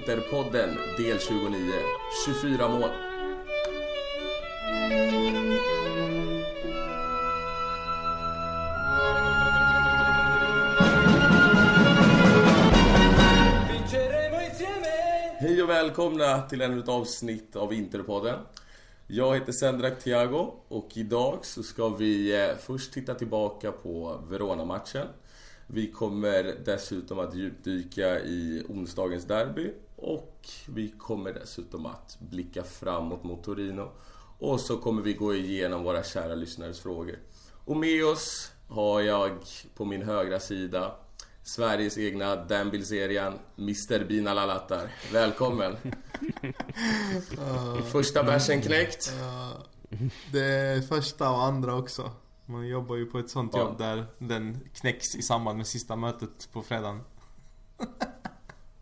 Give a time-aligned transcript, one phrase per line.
[0.00, 1.72] Interpodden del 29.
[2.26, 2.90] 24 mål.
[15.38, 18.38] Hej och välkomna till ännu ett avsnitt av Interpodden.
[19.06, 25.06] Jag heter Sendrak Thiago och idag så ska vi eh, först titta tillbaka på Verona-matchen.
[25.72, 33.24] Vi kommer dessutom att djupdyka i onsdagens derby och vi kommer dessutom att blicka framåt
[33.24, 33.92] mot Torino.
[34.38, 37.18] Och så kommer vi gå igenom våra kära lyssnares frågor.
[37.64, 39.32] Och med oss har jag
[39.74, 40.94] på min högra sida
[41.42, 44.90] Sveriges egna Dan Bilzerian, Mr Bina Lalattar.
[45.12, 45.76] Välkommen!
[47.92, 49.12] Första bärsen knäckt.
[50.32, 52.10] Det är första och andra också.
[52.50, 53.60] Man jobbar ju på ett sånt Ja.
[53.60, 57.00] jobb där den knäcks i samband med sista mötet på fredagen.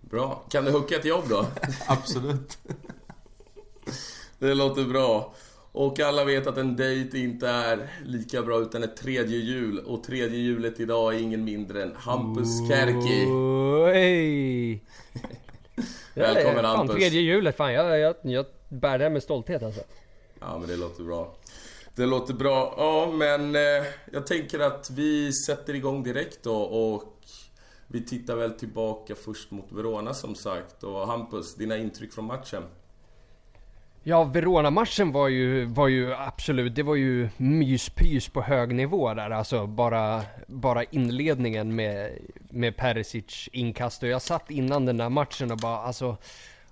[0.01, 0.45] Bra.
[0.51, 1.47] Kan du hooka ett jobb då?
[1.87, 2.59] Absolut.
[4.39, 5.35] Det låter bra.
[5.73, 9.79] Och alla vet att en dejt inte är lika bra utan ett tredje hjul.
[9.79, 13.27] Och tredje hjulet idag är ingen mindre än Hampus Kärki.
[13.27, 14.85] Oj!
[16.15, 16.97] Välkommen, fan, Hampus.
[16.97, 19.81] tredje hjulet, fan jag, jag, jag bär det med stolthet alltså.
[20.41, 21.35] Ja, men det låter bra.
[21.99, 22.75] Det låter bra.
[22.77, 27.15] Ja, men eh, jag tänker att vi sätter igång direkt då och
[27.87, 30.83] vi tittar väl tillbaka först mot Verona som sagt.
[30.83, 32.63] Och Hampus, dina intryck från matchen?
[34.03, 39.31] Ja, Verona-matchen var ju, var ju absolut, det var ju myspys på hög nivå där.
[39.31, 42.19] Alltså bara, bara inledningen med,
[42.51, 44.03] med Perisic inkast.
[44.03, 46.17] Och jag satt innan den där matchen och bara alltså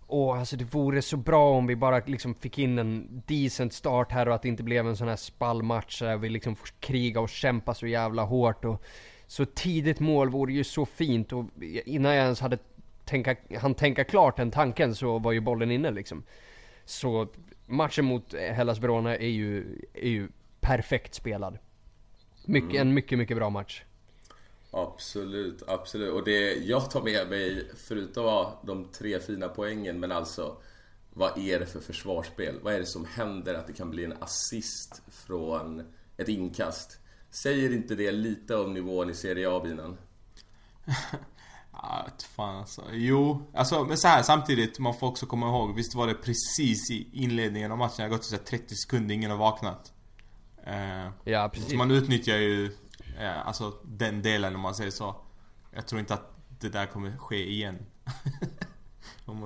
[0.08, 4.12] Åh, alltså det vore så bra om vi bara liksom fick in en decent start
[4.12, 7.20] här och att det inte blev en sån här spallmatch där vi liksom får kriga
[7.20, 8.82] och kämpa så jävla hårt och
[9.26, 11.44] så tidigt mål vore ju så fint och
[11.84, 12.58] innan jag ens hade
[13.04, 16.22] tänka, han tänka klart den tanken så var ju bollen inne liksom.
[16.84, 17.28] Så
[17.66, 20.28] matchen mot Hellas Verona är ju, är ju
[20.60, 21.58] perfekt spelad.
[22.44, 23.82] Mycket, En mycket, mycket bra match.
[24.71, 26.12] Absolut, absolut.
[26.12, 30.56] Och det jag tar med mig, förutom de tre fina poängen, men alltså
[31.15, 32.60] vad är det för försvarsspel?
[32.62, 35.82] Vad är det som händer att det kan bli en assist från
[36.16, 36.99] ett inkast?
[37.31, 39.97] Säger inte det lite om nivån i Serie A-binan?
[41.72, 42.82] Ja, vet fan alltså.
[42.93, 46.91] Jo, alltså men så här samtidigt, man får också komma ihåg, visst var det precis
[46.91, 49.93] i inledningen av matchen, det har gått så här 30 sekunder, ingen har vaknat.
[50.66, 51.71] Eh, Ja, precis.
[51.71, 52.76] så man utnyttjar ju,
[53.19, 55.16] eh, alltså den delen om man säger så.
[55.71, 57.78] Jag tror inte att det där kommer ske igen.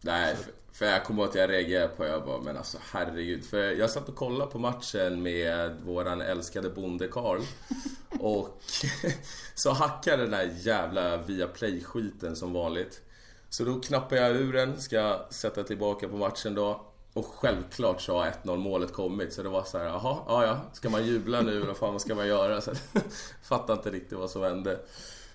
[0.00, 3.44] Nej, för, för jag kommer ihåg att jag reagerade på jag bara, men alltså herregud.
[3.44, 7.40] För jag satt och kollade på matchen med våran älskade bonde Karl
[8.20, 8.60] Och
[9.54, 13.00] så hackade den där jävla Viaplay-skiten som vanligt.
[13.48, 16.93] Så då knappade jag ur den, ska sätta tillbaka på matchen då.
[17.14, 20.60] Och självklart så har 1-0 målet kommit så det var så här, jaha, ja ja,
[20.72, 22.60] ska man jubla nu eller vad fan vad ska man göra?
[22.60, 22.72] Så,
[23.42, 24.80] fattar inte riktigt vad som hände.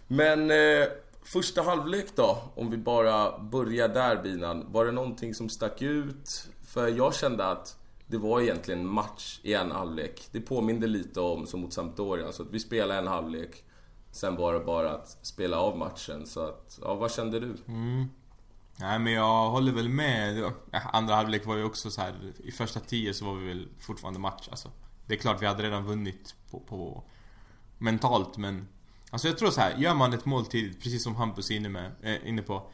[0.07, 0.87] Men eh,
[1.23, 4.65] första halvlek då, om vi bara börjar där Binan.
[4.71, 6.47] Var det någonting som stack ut?
[6.63, 10.27] För jag kände att det var egentligen match i en halvlek.
[10.31, 12.31] Det påminde lite om som mot Sampdoria.
[12.31, 13.63] Så att vi spelade en halvlek.
[14.11, 16.25] Sen var det bara att spela av matchen.
[16.25, 17.55] Så att, ja vad kände du?
[17.67, 18.05] Mm.
[18.79, 20.43] Nej men jag håller väl med.
[20.71, 22.33] Äh, andra halvlek var ju också så här.
[22.43, 24.71] I första tio så var vi väl fortfarande match alltså.
[25.05, 27.03] Det är klart vi hade redan vunnit på, på
[27.77, 28.67] mentalt men
[29.11, 31.69] Alltså jag tror så här, gör man ett mål tidigt, precis som Hampus är inne,
[31.69, 32.69] med, eh, inne på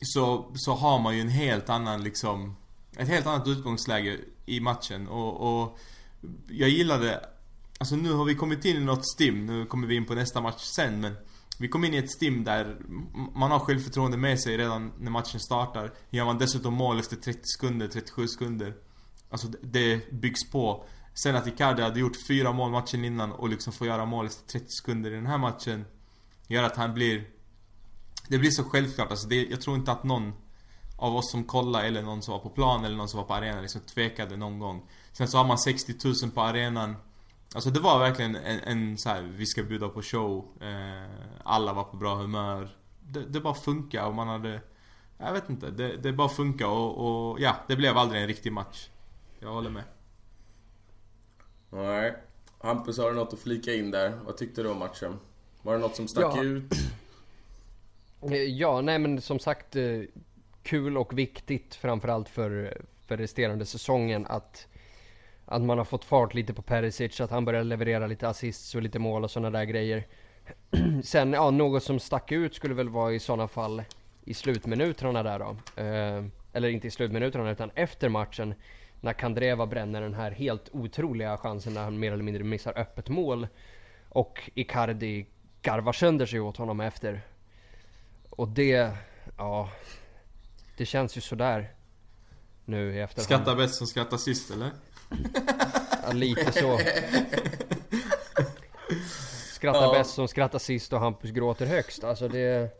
[0.00, 2.56] så, så har man ju en helt annan liksom
[2.96, 5.78] Ett helt annat utgångsläge i matchen och, och
[6.48, 7.24] Jag gillade
[7.78, 10.40] Alltså nu har vi kommit in i något stim, nu kommer vi in på nästa
[10.40, 11.16] match sen men
[11.58, 12.76] vi kom in i ett stim där
[13.34, 15.92] man har självförtroende med sig redan när matchen startar.
[16.10, 18.74] Gör man dessutom mål efter 30 sekunder, 37 sekunder
[19.30, 20.84] Alltså det- byggs på.
[21.14, 24.46] Sen att Icardi hade gjort fyra mål matchen innan och liksom får göra mål efter
[24.46, 25.84] 30 sekunder i den här matchen
[26.46, 27.24] Gör att han blir
[28.28, 29.10] Det blir så självklart.
[29.10, 30.32] Alltså det, jag tror inte att någon
[30.96, 33.34] Av oss som kollade eller någon som var på plan eller någon som var på
[33.34, 34.82] arenan liksom tvekade någon gång.
[35.12, 36.96] Sen så har man 60 000 på arenan.
[37.54, 41.10] Alltså det var verkligen en, en så här, vi ska bjuda på show eh,
[41.44, 42.68] Alla var på bra humör
[43.00, 44.60] Det, det bara funkar och man hade
[45.18, 48.52] Jag vet inte, det, det bara funkar och, och ja, det blev aldrig en riktig
[48.52, 48.88] match
[49.40, 49.84] Jag håller med
[51.70, 52.16] Nej.
[52.60, 54.18] Hampus, har du något att flika in där?
[54.24, 55.18] Vad tyckte du om matchen?
[55.62, 56.42] Var det något som stack Ja.
[56.42, 56.72] ut?
[58.22, 60.00] Eh, Ja, nej men som sagt eh,
[60.62, 64.66] kul och viktigt framförallt för, för resterande säsongen att
[65.50, 68.82] att man har fått fart lite på Perisic, att han börjar leverera lite assists och
[68.82, 70.06] lite mål och sådana där grejer.
[71.04, 73.82] Sen, ja, något som stack ut skulle väl vara i sådana fall
[74.24, 75.82] i slutminuterna där då.
[75.82, 78.54] Eh, eller inte i slutminuterna utan efter matchen.
[79.00, 83.08] När Kandreva bränner den här helt otroliga chansen när han mer eller mindre missar öppet
[83.08, 83.48] mål.
[84.08, 85.26] Och Icardi
[85.62, 87.20] garvar sönder sig åt honom efter.
[88.30, 88.90] Och det,
[89.36, 89.70] ja.
[90.76, 91.72] Det känns ju sådär.
[92.64, 93.24] Nu i efterhand.
[93.24, 94.70] Skrattar bäst som skrattar sist eller?
[96.06, 96.78] Ja, lite så.
[99.52, 99.92] Skrattar Ja.
[99.92, 102.04] bäst som skrattar sist och Hampus gråter högst.
[102.04, 102.70] Alltså det...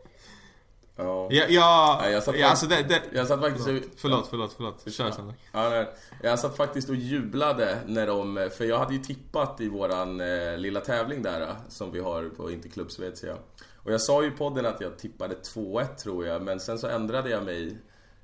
[0.95, 1.27] Ja.
[1.31, 3.75] Ja, ja, jag satt ja alltså det, det Jag satt faktiskt och...
[3.97, 4.93] Förlåt, förlåt, förlåt.
[4.93, 5.33] Kör sen.
[5.51, 5.89] Ja, nej.
[6.23, 8.49] Jag satt faktiskt och jublade när de...
[8.57, 12.29] För jag hade ju tippat i våran eh, lilla tävling där eh, som vi har
[12.29, 13.35] på Interklubb Svezia.
[13.75, 16.87] Och jag sa ju i podden att jag tippade 2-1 tror jag, men sen så
[16.87, 17.77] ändrade jag mig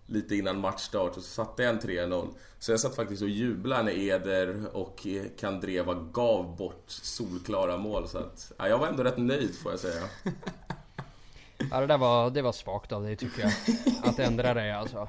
[0.05, 2.27] lite innan matchstart och så satte jag en 3-0.
[2.59, 5.07] Så jag satt faktiskt och jublade när Eder och
[5.39, 8.07] Kandreva gav bort solklara mål.
[8.07, 10.03] Så att, ja, jag var ändå rätt nöjd får jag säga.
[11.71, 13.51] Ja, det där var, det var svagt av dig tycker jag.
[14.03, 15.07] Att ändra dig alltså.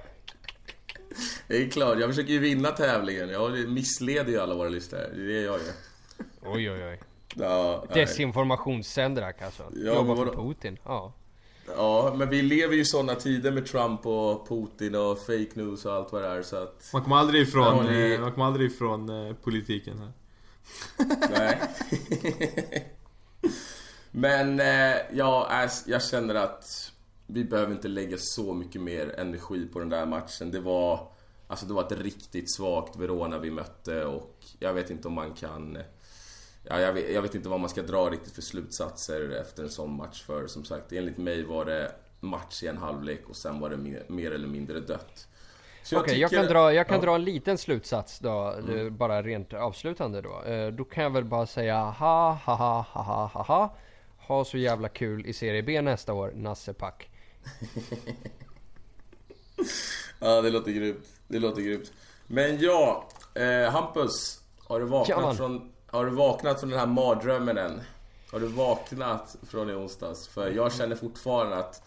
[1.48, 3.28] Det är klart, jag försöker ju vinna tävlingen.
[3.28, 4.96] Jag missleder ju alla våra listor.
[4.96, 5.60] Det är det jag gör.
[6.43, 7.00] Oj oj oj.
[7.34, 7.84] Ja.
[7.94, 9.62] Desinformationssändrak alltså.
[9.76, 10.34] Ja, Jobbar för?
[10.34, 10.78] Putin.
[10.84, 11.12] Ja.
[11.77, 15.85] Ja, men vi lever ju i såna tider med Trump och Putin och fake news
[15.85, 16.91] och allt vad det är så att...
[16.93, 20.13] Man kommer aldrig ifrån, ni- eh, man kommer aldrig ifrån eh, politiken här.
[21.31, 21.61] Nej.
[24.11, 26.93] men eh, ja, jag känner att
[27.27, 30.51] vi behöver inte lägga så mycket mer energi på den där matchen.
[30.51, 31.09] Det var...
[31.49, 35.35] Alltså det var ett riktigt svagt Verona vi mötte och jag vet inte om man
[35.35, 35.79] kan...
[36.69, 39.71] Ja, jag, vet, jag vet inte vad man ska dra riktigt för slutsatser efter en
[39.71, 43.61] sån match för som sagt enligt mig var det match i en halvlek och sen
[43.61, 45.29] var det mer, mer eller mindre dött.
[45.95, 46.99] Okej, jag, kan, dra, jag kan ja.
[46.99, 47.07] Mm.
[47.07, 50.43] dra en liten slutsats då, eh, bara rent avslutande då.
[50.43, 53.77] Eh, Då kan jag väl bara säga ha ha ha ha ha ha ha.
[54.19, 57.09] Ha så jävla kul i Serie B nästa år, Nasse Pack.
[60.19, 61.07] Ja, det låter grymt.
[61.29, 61.93] Det låter grymt.
[62.27, 64.41] Men ja, eh, Hampus.
[64.59, 67.81] Har du, vaknat från, har du vaknat från den här mardrömmen än?
[68.32, 70.28] Har du vaknat från i onsdags?
[70.28, 71.82] För jag känner fortfarande att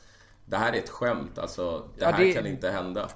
[0.46, 1.38] det här är ett skämt.
[1.38, 3.10] Alltså, det Ja, här det- kan inte hända.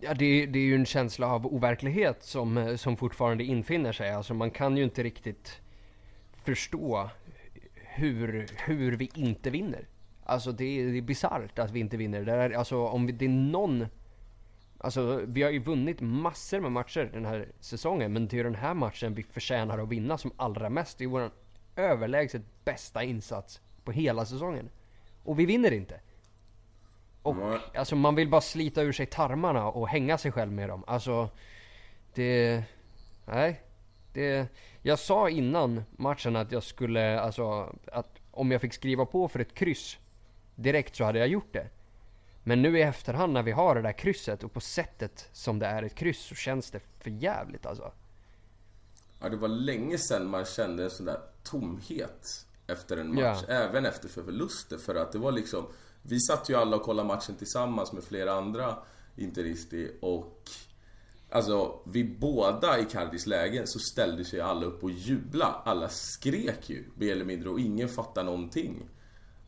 [0.00, 4.10] Ja, det, det är ju en känsla av overklighet som, som fortfarande infinner sig.
[4.12, 5.60] Alltså man kan ju inte riktigt
[6.44, 7.10] förstå
[7.74, 9.88] hur, hur vi inte vinner.
[10.24, 12.24] Alltså det, är- det är bisarrt att vi inte vinner.
[12.24, 13.86] Det är, alltså om vi, det är någon...
[14.82, 18.12] Alltså vi har ju vunnit massor med matcher den här säsongen.
[18.12, 20.98] Men det är den här matchen vi förtjänar att vinna som allra mest.
[20.98, 21.30] Det är vår
[21.76, 24.70] överlägset bästa insats på hela säsongen.
[25.24, 26.00] Och vi vinner inte.
[27.22, 27.58] Och Nej.
[27.74, 30.84] alltså man vill bara slita ur sig tarmarna och hänga sig själv med dem.
[30.86, 31.28] Alltså,
[32.14, 32.64] det...
[33.24, 33.60] Nej.
[34.12, 34.48] Det...
[34.82, 39.40] Jag sa innan matchen att jag skulle, alltså, att om jag fick skriva på för
[39.40, 39.98] ett kryss
[40.54, 41.68] direkt så hade jag gjort det.
[42.50, 45.66] Men nu i efterhand när vi har det där krysset och på sättet som det
[45.66, 47.92] är ett kryss så känns det för jävligt alltså.
[49.20, 53.44] Ja, det var länge sedan man kände en sån där tomhet efter en match.
[53.48, 53.54] Ja.
[53.54, 54.78] Även efter för förluster.
[54.78, 55.66] För att det var liksom...
[56.02, 58.78] Vi satt ju alla och kollade matchen tillsammans med flera andra
[59.16, 60.42] Interisti och...
[61.30, 65.62] Alltså, vid båda Icardis lägen så ställde sig alla upp och jubla.
[65.64, 68.88] Alla skrek ju, mer eller mindre, och ingen fattade någonting.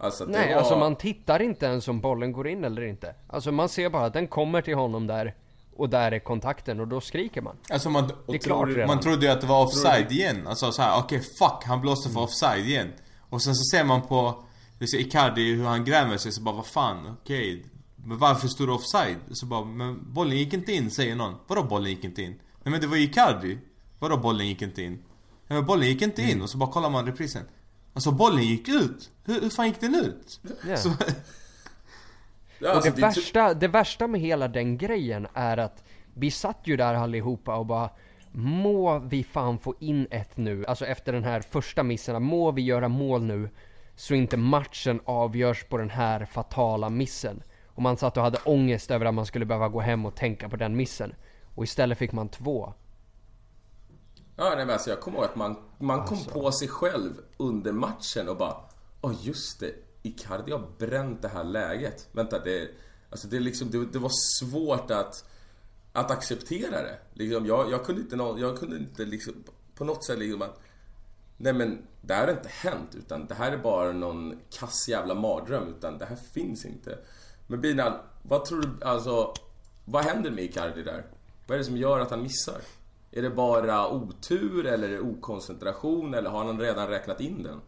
[0.03, 0.59] Alltså, Nej, var...
[0.59, 3.15] alltså man tittar inte ens om bollen går in eller inte.
[3.27, 5.35] Alltså man ser bara att den kommer till honom där
[5.77, 7.57] och där är kontakten och då skriker man.
[7.71, 8.87] Alltså man, Det är klart trodde, redan.
[8.89, 10.47] man trodde ju att det var offside igen.
[10.47, 12.93] Alltså såhär, okej fuck, han blåste för offside igen.
[13.21, 14.45] Och sen så ser man på
[14.91, 17.67] ser Icardi hur han grämer sig, så bara vad fan, okej.
[17.97, 19.17] Men varför stod det offside?
[19.31, 21.35] Så bara, men bollen gick inte in, säger någon.
[21.47, 22.31] Vadå bollen gick inte in?
[22.63, 23.59] Nej men det var ju Icardi.
[23.99, 24.93] Vadå bollen gick inte in?
[24.93, 27.43] Nej men bollen gick inte in, och så bara kollar man reprisen.
[27.93, 29.11] Alltså bollen gick ut!
[29.25, 30.41] Hur, hur fan gick den ut?
[30.69, 30.77] Ja.
[30.77, 30.91] Så,
[32.59, 35.57] Ja, Och alltså, det, det är ty- värsta, det värsta med hela den grejen är
[35.57, 35.85] att
[36.15, 37.91] vi satt ju där allihopa och bara
[38.33, 42.63] Må vi fan få in ett nu, alltså efter den här första missen, må vi
[42.63, 43.51] göra mål nu
[43.97, 47.43] så inte matchen avgörs på den här fatala missen.
[47.67, 50.49] Och man satt och hade ångest över att man skulle behöva gå hem och tänka
[50.49, 51.15] på den missen.
[51.55, 52.75] Och istället fick man två.
[54.37, 56.31] Ja, nej, men alltså, jag kommer ihåg att man, man kom Alltså.
[56.31, 58.57] på sig själv under matchen och bara
[59.01, 62.09] Åh just det, Icardi har bränt det här läget.
[62.13, 62.71] Vänta, det,
[63.11, 65.25] alltså, det, liksom, det, det var svårt att,
[65.93, 66.99] att acceptera det.
[67.15, 69.35] Liksom, jag, jag kunde inte, jag kunde inte liksom,
[69.75, 70.61] på något sätt liksom att
[71.37, 75.15] Nej men det här har inte hänt utan det här är bara någon kass jävla
[75.15, 76.99] mardröm utan det här finns inte.
[77.47, 79.35] Men Binan, vad tror du, alltså
[79.85, 81.05] vad händer med Icardi där?
[81.47, 82.61] Vad är det som gör att han missar?
[83.13, 87.61] Är det bara otur eller är det okoncentration eller har han redan räknat in den?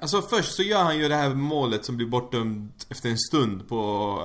[0.00, 3.68] Alltså först så gör han ju det här målet som blir bortdömt efter en stund
[3.68, 3.76] på,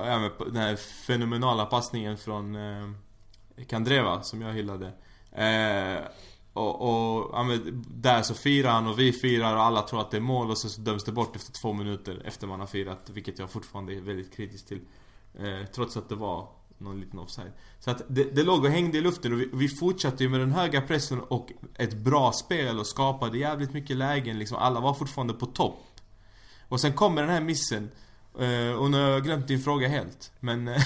[0.06, 2.88] ja, på den här fenomenala passningen från eh,
[3.68, 4.86] Kandreva som jag hyllade.
[5.32, 6.04] Eh,
[6.52, 10.10] och, och ja, men, där så firar han och vi firar och alla tror att
[10.10, 12.66] det är mål och så, så döms det bort efter två minuter efter man har
[12.66, 13.10] firat.
[13.10, 14.80] Vilket jag fortfarande är väldigt kritisk till.
[15.34, 17.52] Eh, trots att det var någon liten offside.
[17.78, 20.40] Så att det, det låg och hängde i luften och vi, vi fortsatte ju med
[20.40, 24.58] den höga pressen och ett bra spel och skapade jävligt mycket lägen liksom.
[24.58, 25.78] Alla var fortfarande på topp.
[26.68, 27.90] Och sen kommer den här missen.
[28.38, 30.32] Eh, och nu har jag glömt din fråga helt.
[30.40, 30.68] Men...
[30.68, 30.76] eh,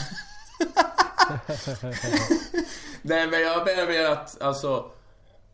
[3.03, 4.93] Nej men jag menar mer att, alltså...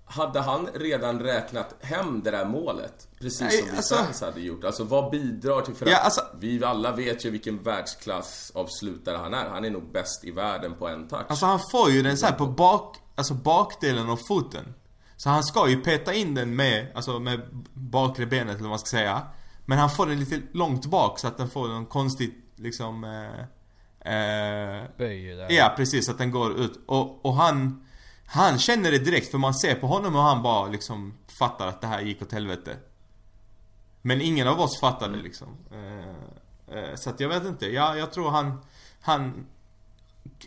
[0.08, 3.08] Hade han redan räknat hem det där målet?
[3.20, 4.64] Precis Nej, som alltså- Distans hade gjort.
[4.64, 5.74] Alltså vad bidrar till...
[5.74, 9.48] För Ja, att alltså- vi alla vet ju vilken världsklassavslutare han är.
[9.48, 11.26] Han är nog bäst i världen på en touch.
[11.28, 14.74] Alltså han får ju den så här på bak, alltså bakdelen av foten.
[15.16, 17.40] Så han ska ju peta in den med, alltså med
[17.74, 19.22] bakre benet eller vad man ska säga.
[19.64, 23.04] Men han får den lite långt bak så att den får någon konstigt liksom...
[23.04, 23.40] Eh,
[24.14, 25.46] eh, Böj där.
[25.52, 26.80] ja precis, att den går ut.
[26.86, 27.85] Och, och han...
[28.26, 31.80] Han känner det direkt för man ser på honom och han bara liksom fattar att
[31.80, 32.76] det här gick åt helvete.
[34.02, 35.48] Men ingen av oss fattade liksom.
[35.72, 37.66] Eh, eh, så att jag vet inte.
[37.66, 38.60] Jag, jag tror han...
[39.00, 39.46] Han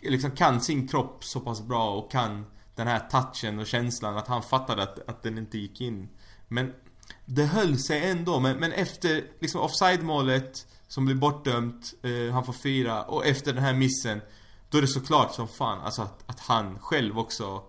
[0.02, 4.26] liksom kan sin kropp så pass bra och kan den här touchen och känslan att
[4.26, 6.08] han fattade att, att den inte gick in.
[6.48, 6.74] Men
[7.24, 8.40] det höll sig ändå.
[8.40, 13.62] Men, men efter liksom offside-målet som blir bortdömt, eh, han får fira och efter den
[13.62, 14.20] här missen
[14.70, 17.62] då är det såklart som fan alltså att, att han själv också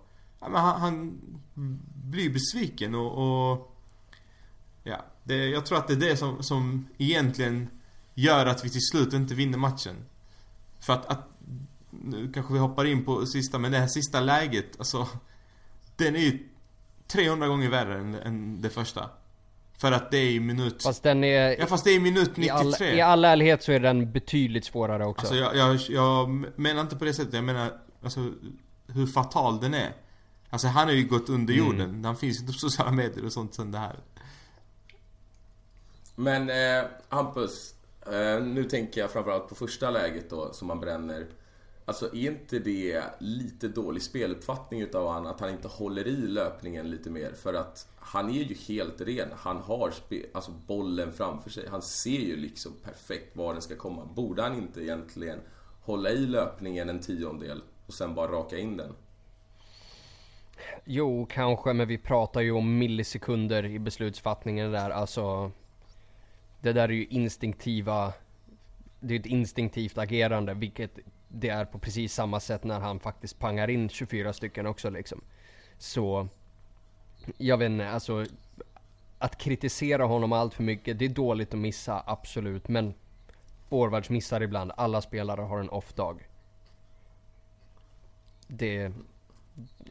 [0.50, 1.22] men han, han
[1.94, 3.72] blir besviken och, och
[4.84, 7.70] Ja, det, jag tror att det är det som, som egentligen
[8.14, 9.96] gör att vi till slut inte vinner matchen.
[10.80, 11.28] För att, att
[11.90, 15.08] nu kanske vi hoppar in på sista, men det här sista läget, alltså
[15.96, 16.48] Den är ju
[17.08, 19.10] 300 gånger värre än, än det första.
[19.78, 20.84] För att det är i minut...
[20.84, 21.60] Fast den är...
[21.60, 22.96] ja fast det är i minut i, all, 93.
[22.96, 25.22] I all ärlighet så är den betydligt svårare också.
[25.22, 28.32] Alltså jag, jag, jag menar inte på det sättet, jag menar alltså
[28.88, 29.94] hur fatal den är.
[30.53, 31.65] Alltså han har ju gått under Mm.
[31.65, 34.00] jorden, han finns inte på sociala medier och sånt sen det här.
[36.15, 41.27] Men eh, Hampus, eh, nu tänker jag framförallt på första läget då som man bränner.
[41.86, 46.89] Alltså är inte det lite dålig speluppfattning utav han att han inte håller i löpningen
[46.89, 47.34] lite mer?
[47.34, 49.29] För att han är ju helt ren.
[49.38, 49.93] Han har
[50.34, 51.67] alltså bollen framför sig.
[51.70, 54.05] Han ser ju liksom perfekt var den ska komma.
[54.05, 55.39] Borde han inte egentligen
[55.81, 58.93] hålla i löpningen en tiondel och sen bara raka in den?
[60.86, 64.89] Jo, kanske, men vi pratar ju om millisekunder i beslutsfattningen där.
[64.89, 65.51] Alltså,
[66.62, 68.13] det där är ju instinktiva,
[69.00, 73.39] det är ett instinktivt agerande, vilket det är på precis samma sätt när han faktiskt
[73.39, 75.22] pangar in 24 stycken också liksom.
[75.77, 76.27] Så,
[77.38, 78.25] jag vet inte, alltså
[79.20, 82.94] att kritisera honom allt för mycket, det är dåligt att missa, absolut, men
[83.70, 86.27] forwards missar ibland, alla spelare har en off-dag.
[88.48, 88.91] Det,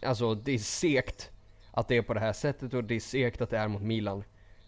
[0.03, 1.31] Alltså det är segt
[1.71, 3.83] att det är på det här sättet och det är segt att det är mot
[3.83, 4.25] Milan.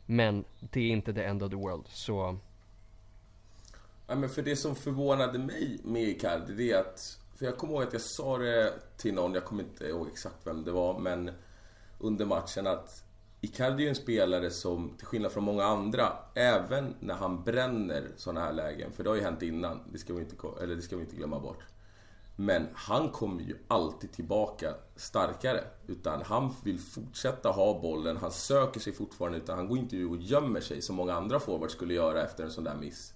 [0.06, 2.38] Men det är inte the end of the world, så...
[4.06, 7.18] Ja, men för det som förvånade mig med Icardi, det är att...
[7.36, 10.46] För jag kommer ihåg att jag sa det till någon, jag kommer inte ihåg exakt
[10.46, 11.30] vem det var, men
[11.98, 13.04] under matchen att
[13.40, 18.40] Icardi är en spelare som, till skillnad från många andra, även när han bränner sådana
[18.40, 20.96] här lägen, för det har ju hänt innan, det ska vi inte, eller det ska
[20.96, 21.58] vi inte glömma bort.
[22.42, 25.64] Men han kommer ju alltid tillbaka starkare.
[25.86, 30.16] Utan han vill fortsätta ha bollen, han söker sig fortfarande, utan han går inte och
[30.16, 33.14] gömmer sig som många andra forwards skulle göra efter en sån där miss.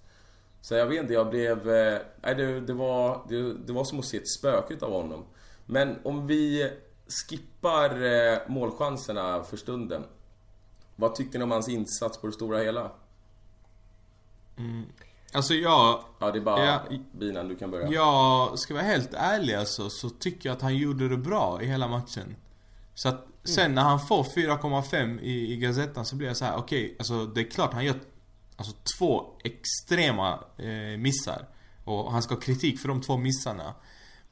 [0.61, 1.69] Så jag vet inte, jag blev...
[1.69, 5.25] Eh, nej, det, det, var, det, det var som att se ett spöke av honom.
[5.65, 6.71] Men om vi
[7.07, 10.03] skippar eh, målchanserna för stunden.
[10.95, 12.91] Vad tyckte ni om hans insats på det stora hela?
[14.57, 14.85] Mm.
[15.33, 16.81] Alltså jag, Ja, det är bara Ja.
[17.11, 17.87] Binan, du kan börja.
[17.91, 21.65] jag ska vara helt ärlig alltså, så tycker jag att han gjorde det bra i
[21.65, 22.35] hela matchen.
[22.95, 26.55] Så att sen när han får 4,5 i, i Gazettan så blir jag så här:
[26.57, 27.95] okej, alltså det är klart han gör
[28.55, 31.47] alltså, två extrema eh, missar.
[31.83, 33.73] Och han ska ha kritik för de två missarna.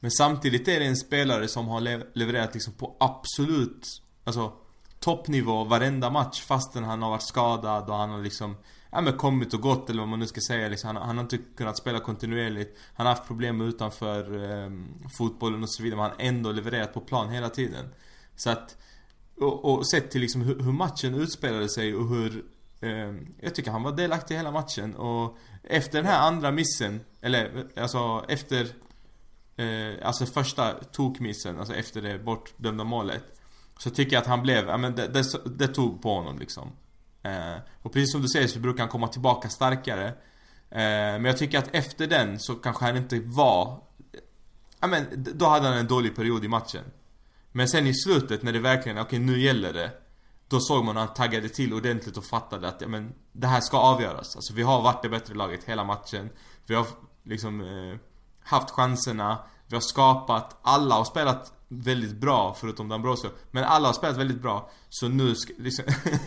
[0.00, 3.86] Men samtidigt är det en spelare som har lev- levererat liksom på absolut,
[4.24, 4.52] alltså
[5.00, 8.56] toppnivå varenda match fastän han har varit skadad och han har liksom
[8.90, 10.68] Ja men kommit och gått eller vad man nu ska säga.
[10.68, 10.96] Liksom.
[10.96, 12.78] han, han har inte kunnat spela kontinuerligt.
[12.94, 14.70] Han har haft problem utanför eh,
[15.18, 17.88] fotbollen och så vidare men han har ändå levererat på plan hela tiden.
[18.36, 18.76] Så att
[19.36, 22.44] Och, och sett till liksom hur, hur matchen utspelade sig och hur
[22.80, 24.94] eh, Jag tycker han var delaktig i hela matchen.
[24.94, 28.66] Och Efter den här andra missen Eller alltså efter
[29.56, 33.24] eh, Alltså första tokmissen, alltså efter det bortdömda målet
[33.78, 35.24] Så tycker jag att han blev, ja men det, det,
[35.58, 36.72] det tog på honom liksom.
[37.26, 40.06] Eh, och precis som du säger så brukar han komma tillbaka starkare.
[40.70, 43.82] Eh, men jag tycker att efter den så kanske han inte var...
[44.80, 46.84] Ja men, då hade han en dålig period i matchen.
[47.52, 49.90] Men sen i slutet när det verkligen, okej okay, nu gäller det.
[50.48, 53.60] Då såg man att han taggade till ordentligt och fattade att ja, men, det här
[53.60, 54.36] ska avgöras.
[54.36, 56.30] Alltså vi har varit det bättre laget hela matchen.
[56.66, 56.86] Vi har
[57.22, 57.98] liksom eh,
[58.42, 59.38] haft chanserna.
[59.66, 63.30] Vi har skapat, alla har spelat väldigt bra förutom Dambrosio.
[63.50, 64.70] Men alla har spelat väldigt bra.
[64.88, 65.84] Så nu ska, liksom,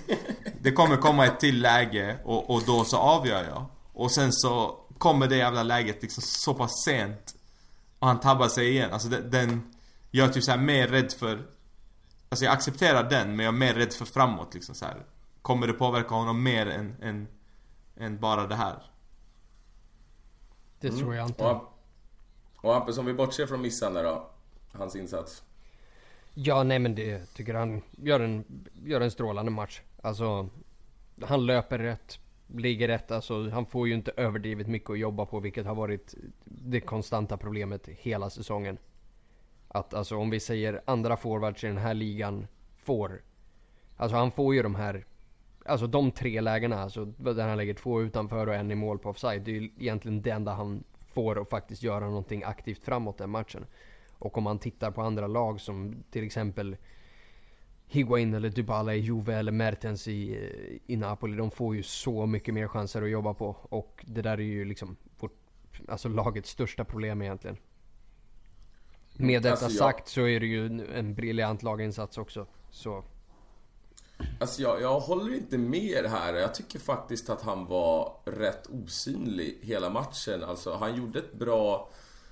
[0.62, 3.66] Det kommer komma ett till läge och, och då så avgör jag.
[3.94, 7.36] Och sen så kommer det jävla läget liksom så pass sent.
[8.00, 8.94] Och han tabbar sig igen.
[8.94, 9.76] Alltså den, den
[10.12, 11.48] jag är typ såhär mer rädd för
[12.30, 15.06] Alltså jag accepterar den men jag är mer rädd för framåt liksom så här.
[15.42, 17.28] Kommer det påverka honom mer än, än,
[17.98, 18.84] än bara det här?
[20.80, 21.00] Det mm.
[21.00, 21.46] tror jag inte.
[21.46, 21.80] Och,
[22.58, 24.30] och Hampus, om vi bortser från missarna då?
[24.80, 25.44] Hans insats?
[26.34, 28.46] Ja, nej men det tycker han gör en,
[28.86, 29.82] gör en strålande match.
[30.02, 30.50] Alltså,
[31.22, 33.12] han löper rätt, ligger rätt.
[33.12, 37.38] Alltså, han får ju inte överdrivet mycket att jobba på, vilket har varit det konstanta
[37.38, 38.78] problemet hela säsongen.
[39.68, 43.22] Att alltså om vi säger andra forwards i den här ligan får,
[43.98, 45.06] alltså han får ju de här,
[45.66, 49.10] alltså de tre lägena, alltså där han lägger två utanför och en i mål på
[49.10, 49.42] offside.
[49.42, 50.84] Det är ju egentligen det enda han
[51.14, 53.66] får att faktiskt göra någonting aktivt framåt den matchen.
[54.20, 56.78] Och om man tittar på andra lag som till exempel
[57.88, 61.38] Higuain eller Dybala i Juve eller Mertens i, i Napoli.
[61.38, 63.56] De får ju så mycket mer chanser att jobba på.
[63.70, 67.58] Och det där är ju liksom vårt, alltså lagets största problem egentligen.
[69.14, 72.48] Med detta alltså, sagt så är det ju en briljant laginsats också.
[72.72, 73.04] Så.
[74.40, 76.34] Alltså jag, jag håller inte med här.
[76.34, 80.44] Jag tycker faktiskt att han var rätt osynlig hela matchen.
[80.44, 81.90] Alltså han gjorde ett bra...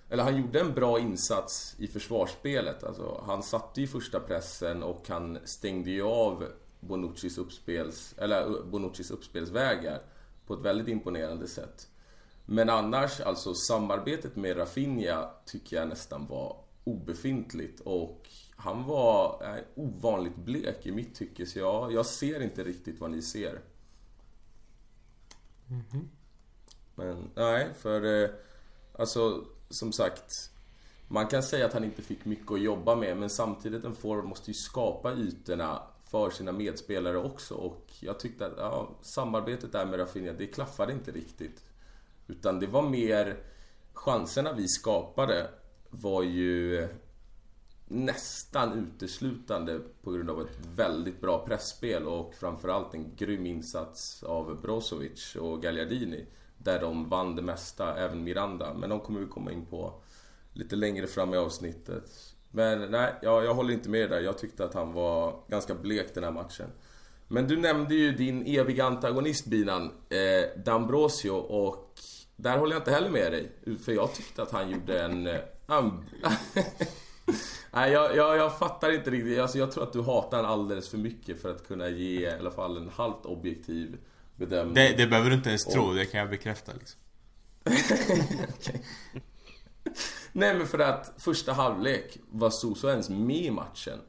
[0.10, 2.84] Eller han gjorde en bra insats i försvarsspelet.
[2.84, 6.46] Alltså, han satte ju första pressen och han stängde ju av
[6.80, 10.02] Bonuccis, uppspels, eller Bonuccis uppspelsvägar
[10.46, 11.88] på ett väldigt imponerande sätt.
[12.46, 19.64] Men annars, alltså samarbetet med Rafinha tycker jag nästan var obefintligt och han var eh,
[19.76, 23.62] ovanligt blek i mitt tycke så jag, jag ser inte riktigt vad ni ser.
[25.70, 26.08] Mm -hmm.
[26.96, 28.30] Men nej, för eh,
[28.94, 30.52] alltså som sagt
[31.08, 34.26] man kan säga att han inte fick mycket att jobba med men samtidigt en forward
[34.26, 39.86] måste ju skapa ytorna för sina medspelare också och jag tyckte att ja, samarbetet där
[39.86, 41.64] med Rafinha, det klaffade inte riktigt.
[42.28, 43.38] Utan det var mer
[43.94, 45.50] chanserna vi skapade
[45.90, 46.88] var ju
[47.88, 54.62] nästan uteslutande på grund av ett väldigt bra pressspel och framförallt en grym insats av
[54.62, 56.26] Brozovic och Gagliardini.
[56.68, 58.74] Där de vann det mesta, även Miranda.
[58.74, 59.94] Men de kommer vi komma in på
[60.54, 62.04] lite längre fram i avsnittet.
[62.52, 64.20] Men nej, jag, jag håller inte med där.
[64.20, 66.70] Jag tyckte att han var ganska blek den här matchen.
[67.28, 72.00] Men du nämnde ju din eviga antagonist Binan, eh, D'Ambrosio och
[72.36, 73.52] där håller jag inte heller med dig.
[73.86, 75.28] För jag tyckte att han gjorde en...
[75.28, 75.40] Eh,
[77.72, 79.40] Nej, jag, jag, jag, fattar inte riktigt.
[79.40, 82.32] Alltså, jag tror att du hatar honom alldeles för mycket för att kunna ge i
[82.40, 83.98] alla fall en halvt objektiv
[84.38, 84.74] bedömning.
[84.74, 87.00] Det, det behöver du inte ens tro, det kan jag bekräfta liksom.
[88.58, 88.82] okay.
[90.32, 94.00] Nej men för att första halvlek var Soso ens med i matchen.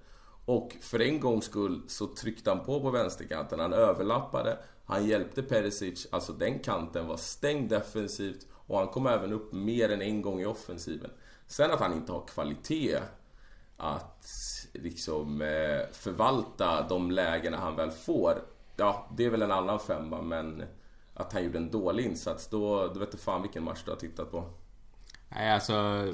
[0.44, 3.60] Och för en gångs skull så tryckte han på på vänsterkanten.
[3.60, 4.58] Han överlappade.
[4.84, 6.06] Han hjälpte Perisic.
[6.10, 8.46] Alltså den kanten var stängd defensivt.
[8.52, 11.10] Och han kom även upp mer än en gång i offensiven.
[11.46, 12.98] Sen att han inte har kvalitet
[13.76, 14.26] att
[14.72, 18.42] liksom eh, förvalta de lägena han väl får.
[18.80, 20.64] Ja, det är väl en annan femma men
[21.14, 23.98] att han gjorde en dålig insats, då, då vet du fan vilken match du har
[23.98, 24.50] tittat på.
[25.28, 26.06] Nej alltså,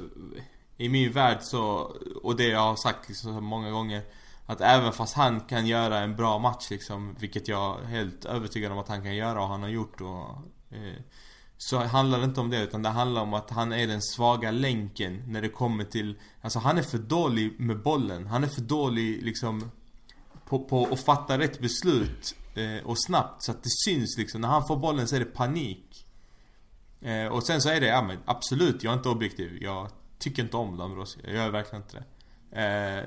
[0.76, 4.02] i min värld så, och det jag har sagt liksom så många gånger
[4.46, 8.72] att även fast han kan göra en bra match liksom, vilket jag är helt övertygad
[8.72, 10.28] om att han kan göra och han har gjort och,
[10.70, 11.02] eh,
[11.56, 14.50] så handlar det inte om det utan det handlar om att han är den svaga
[14.50, 18.26] länken när det kommer till Alltså han är för dålig med bollen.
[18.26, 19.70] Han är för dålig liksom
[20.48, 24.40] på, på att fatta rätt beslut eh, och snabbt så att det syns liksom.
[24.40, 26.06] När han får bollen så är det panik.
[27.00, 29.58] Eh, och sen så är det, ja men absolut, jag är inte objektiv.
[29.62, 29.88] Jag
[30.18, 31.18] tycker inte om Lambros.
[31.24, 32.04] Jag gör verkligen inte det.
[32.54, 33.04] Eh,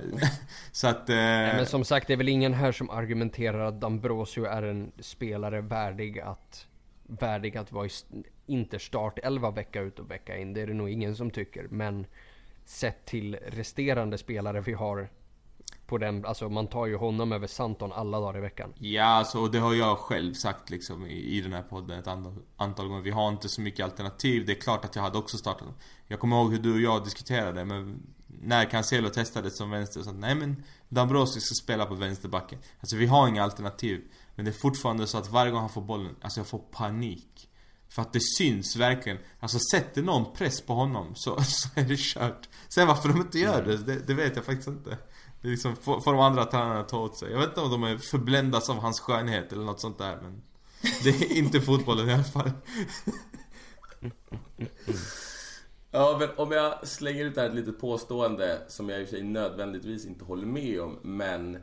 [0.71, 1.09] så att...
[1.09, 1.15] Eh...
[1.15, 4.91] Nej, men som sagt, det är väl ingen här som argumenterar att Dambrosio är en
[4.99, 6.67] spelare värdig att
[7.07, 7.89] värdig att vara i
[8.45, 10.53] inte startelva vecka ut och vecka in.
[10.53, 11.67] Det är det nog ingen som tycker.
[11.69, 12.05] Men
[12.65, 15.09] sett till resterande spelare vi har
[15.87, 18.73] på den, alltså man tar ju honom över Santon alla dagar i veckan.
[18.79, 22.07] Ja, alltså, och det har jag själv sagt liksom i, i den här podden ett
[22.07, 23.01] antal, antal gånger.
[23.01, 24.45] Vi har inte så mycket alternativ.
[24.45, 25.67] Det är klart att jag hade också startat.
[26.07, 30.09] Jag kommer ihåg hur du och jag diskuterade, men när Cancelo testades som vänster så
[30.09, 32.59] att, nej men Dambrosio ska spela på vänsterbacken.
[32.79, 34.01] Alltså vi har inga alternativ.
[34.35, 37.49] Men det är fortfarande så att varje gång han får bollen, alltså jag får panik.
[37.89, 39.17] För att det syns verkligen.
[39.39, 42.49] Alltså sätter någon press på honom så, så är det kört.
[42.67, 44.97] Sen varför de inte gör det, det, det vet jag faktiskt inte.
[45.41, 47.31] Det är liksom, får, får de andra tränarna ta åt sig.
[47.31, 50.41] Jag vet inte om de är förbländas av hans skönhet eller något sånt där men
[51.03, 52.51] Det är inte fotbollen i alla fall.
[55.91, 59.15] Ja, men om jag slänger ut här ett litet påstående som jag i och för
[59.15, 61.57] sig nödvändigtvis inte håller med om, men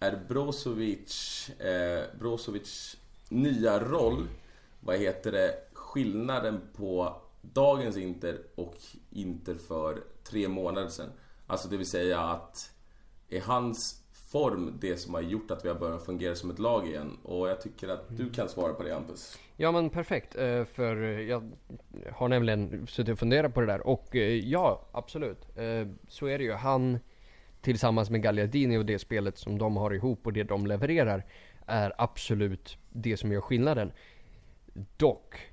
[0.00, 2.96] är Brozovic, eh, Brozovic
[3.28, 4.28] nya roll,
[4.80, 8.76] vad heter det, skillnaden på dagens Inter och
[9.10, 11.10] Inter för tre månader sedan?
[11.46, 12.71] Alltså det vill säga att
[13.32, 16.86] är hans form det som har gjort att vi har börjat fungera som ett lag
[16.86, 17.18] igen?
[17.22, 19.38] Och jag tycker att du kan svara på det Hampus.
[19.56, 21.50] Ja men perfekt, eh, för eh, jag
[22.12, 25.46] har nämligen suttit och funderat på det där och eh, ja, absolut.
[26.08, 26.52] Så är det ju.
[26.52, 26.98] Han
[27.60, 31.24] tillsammans med Gagliardini och det spelet som de har ihop och det de levererar
[31.66, 33.92] är absolut det som gör skillnaden.
[34.96, 35.51] Dock,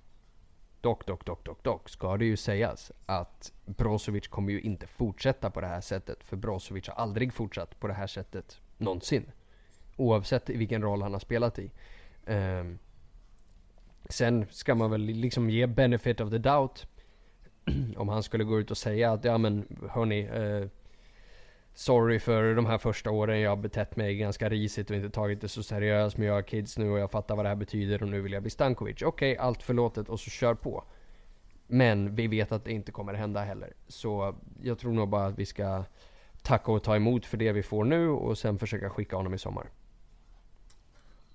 [0.82, 5.50] dock, dock, dock, dock, dock ska det ju sägas att Brozovic kommer ju inte fortsätta
[5.50, 6.24] på det här sättet.
[6.24, 9.32] För Brozovic har aldrig fortsatt på det här sättet någonsin.
[9.96, 11.72] Oavsett i vilken roll han har spelat i.
[12.26, 12.80] Um,
[14.10, 16.88] sen ska man väl liksom ge benefit of the doubt.
[17.98, 20.30] Om han skulle gå ut och säga att ja men hörni.
[20.30, 20.68] Uh,
[21.80, 25.42] Sorry för de här första åren jag har betett mig ganska risigt och inte tagit
[25.42, 26.18] det så seriöst.
[26.18, 28.32] Men jag har kids nu och jag fattar vad det här betyder och nu vill
[28.32, 29.02] jag bli Stankovic.
[29.02, 30.84] Okej, okay, allt förlåtet och så kör på.
[31.68, 33.74] Men vi vet att det inte kommer hända heller.
[33.88, 35.84] Så jag tror nog bara att vi ska
[36.42, 39.38] tacka och ta emot för det vi får nu och sen försöka skicka honom i
[39.38, 39.70] sommar.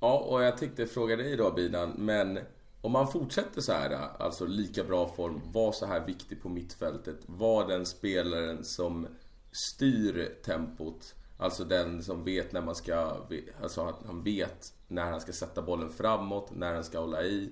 [0.00, 2.38] Ja, och jag tänkte fråga dig då Binan, men
[2.80, 7.16] om man fortsätter så här, alltså lika bra form, var så här viktig på mittfältet,
[7.26, 9.06] var den spelaren som
[9.56, 13.16] styr tempot, alltså den som vet när man ska,
[13.62, 17.50] alltså att han vet när han ska sätta bollen framåt, när han ska hålla i.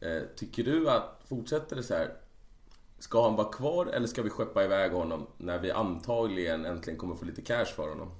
[0.00, 2.16] Eh, tycker du att, fortsätter det så här,
[2.98, 7.14] Ska han vara kvar eller ska vi skeppa iväg honom när vi antagligen äntligen kommer
[7.14, 8.10] få lite cash för honom?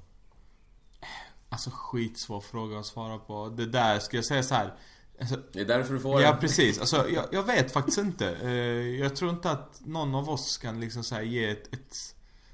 [1.48, 3.48] Alltså skitsvår fråga att svara på.
[3.48, 4.74] Det där, ska jag säga så här.
[5.20, 6.40] Alltså, det är därför du får Ja, den.
[6.40, 6.81] precis.
[6.81, 8.37] Alltså, jag, jag, vet faktiskt inte.
[8.42, 8.50] Eh,
[9.00, 11.96] jag tror inte att någon av oss kan liksom så ge ett, ett,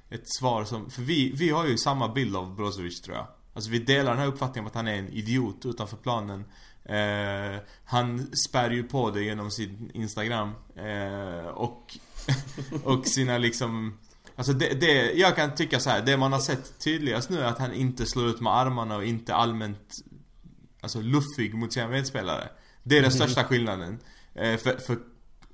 [0.09, 0.89] ett svar som...
[0.89, 3.27] För vi, vi har ju samma bild av Brozovic tror jag.
[3.53, 6.45] Alltså vi delar den här uppfattningen om att han är en idiot utanför planen.
[6.85, 10.51] Eh, han spär ju på det genom sin Instagram.
[10.75, 11.97] Eh, och
[12.83, 13.99] och sina liksom
[14.35, 17.45] Alltså det, det, jag kan tycka så här, det man har sett tydligast nu är
[17.45, 19.93] att han inte slår ut med armarna och inte allmänt
[20.81, 22.49] Alltså luffig mot sina medspelare
[22.83, 23.49] Det är den största mm.
[23.49, 23.99] skillnaden
[24.33, 24.97] eh, för, för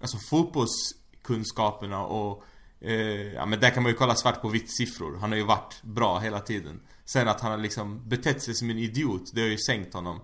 [0.02, 2.44] Alltså fotbollskunskaperna och
[2.82, 5.46] eh, Ja men där kan man ju kolla svart på vitt siffror Han har ju
[5.46, 9.42] varit bra hela tiden Sen att han har liksom betett sig som en idiot, det
[9.42, 10.22] har ju sänkt honom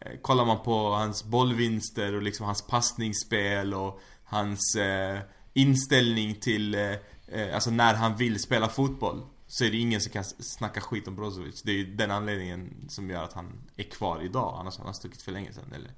[0.00, 5.18] eh, Kollar man på hans bollvinster och liksom hans passningsspel och hans eh,
[5.52, 6.90] inställning till, eh,
[7.26, 9.22] eh alltså när han vill spela fotboll.
[9.46, 11.62] Så är det ingen som kan snacka skit om Brozovic.
[11.62, 14.56] Det är ju den anledningen som gör att han är kvar idag.
[14.60, 15.72] Annars hade han stuckit för länge sedan.
[15.74, 15.90] Eller,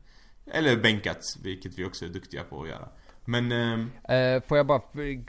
[0.46, 2.88] eller bänkats, vilket vi också är duktiga på att göra.
[3.24, 3.52] Men...
[3.52, 4.82] Eh, eh får jag bara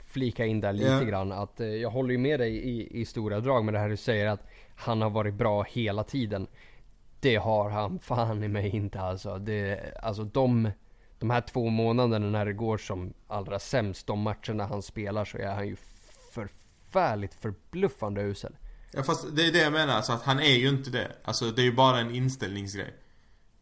[0.06, 1.04] flika in där lite yeah.
[1.04, 3.88] grann att eh, jag håller ju med dig i, i stora drag med det här
[3.88, 6.46] du säger att han har varit bra hela tiden.
[7.20, 9.38] Det har han fan i mig inte alltså.
[9.38, 10.70] Det, alltså de
[11.18, 15.38] de här två månaderna när det går som allra sämst, de matcherna han spelar så
[15.38, 15.76] är han ju
[16.32, 18.56] förfärligt förbluffande usel.
[18.92, 21.12] Ja fast det är det jag menar, alltså att han är ju inte det.
[21.24, 22.94] Alltså det är ju bara en inställningsgrej.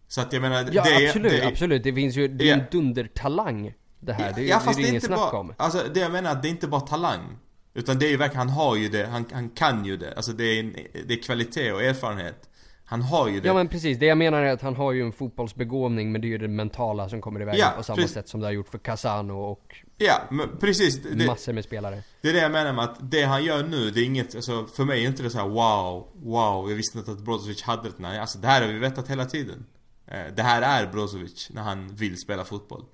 [0.08, 1.84] Så att jag menar, ja, det absolut, det, absolut.
[1.84, 4.32] Det finns ju, det är en dundertalang det här.
[4.32, 5.54] Det, ja, fast det är det inget snack om.
[5.56, 7.38] Alltså det jag menar, det är inte bara talang.
[7.74, 10.14] Utan det är ju verkligen, han har ju det, han, han kan ju det.
[10.14, 12.48] Alltså det är, en, det är kvalitet och erfarenhet.
[12.84, 13.48] Han har ju det.
[13.48, 16.26] Ja men precis, det jag menar är att han har ju en fotbollsbegåvning men det
[16.26, 18.12] är ju det mentala som kommer iväg ja, på samma precis.
[18.12, 21.02] sätt som det har gjort för Casano och Ja, men precis.
[21.02, 22.02] Det, massor med spelare.
[22.20, 24.66] Det är det jag menar med att det han gör nu, det är inget, alltså
[24.66, 27.82] för mig är inte det så här: wow, wow, jag visste inte att Brozovic hade
[27.82, 27.94] det.
[27.98, 29.66] Nej, alltså det här har vi vetat hela tiden.
[30.06, 32.84] Eh, det här är Brozovic när han vill spela fotboll.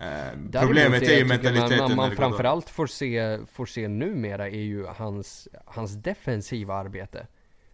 [0.00, 4.86] Eh, problemet är ju mentaliteten man, man, framförallt får se, får se numera är ju
[4.86, 7.26] hans, hans defensiva arbete.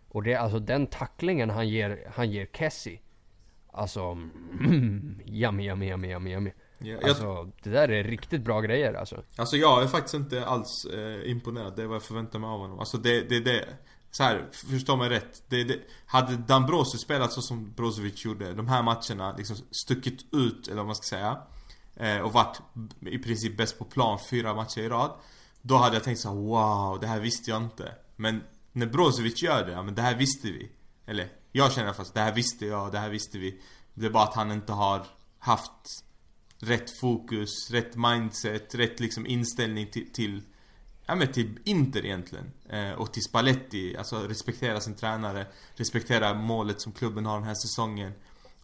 [0.09, 3.01] Och det är alltså den tacklingen han ger, han ger Kessie.
[3.73, 6.53] Alltså, mm, yummy, yummy, yummy, yummy, yummy.
[6.79, 7.53] Ja, alltså, jag...
[7.63, 9.23] det där är riktigt bra grejer alltså.
[9.37, 11.77] Alltså jag är faktiskt inte alls eh, imponerad.
[11.77, 12.79] Det är vad jag förväntar mig av honom.
[12.79, 13.65] Alltså det, det, det.
[14.11, 15.43] Så här, förstå mig rätt.
[15.49, 20.67] Det, det, hade Dambrosio spelat så som Brozovic gjorde, de här matcherna liksom stuckit ut,
[20.69, 21.39] eller vad man ska säga.
[21.97, 22.61] Eh, och varit
[23.01, 25.11] i princip bäst på plan fyra matcher i rad.
[25.63, 27.95] Då hade jag tänkt så wow, det här visste jag inte.
[28.17, 30.71] Men när Brozovic gör det, ja men det här visste vi.
[31.07, 33.61] Eller Jag känner fast det här visste jag, det här visste vi.
[33.95, 35.07] Det är bara att han inte har
[35.39, 36.05] haft
[36.59, 40.43] rätt fokus, rätt mindset, rätt liksom inställning till, till
[41.07, 42.53] Ja men till Inter egentligen.
[42.69, 43.97] Eh, och till Spalletti.
[43.97, 45.47] Alltså respektera sin tränare.
[45.75, 48.13] Respektera målet som klubben har den här säsongen.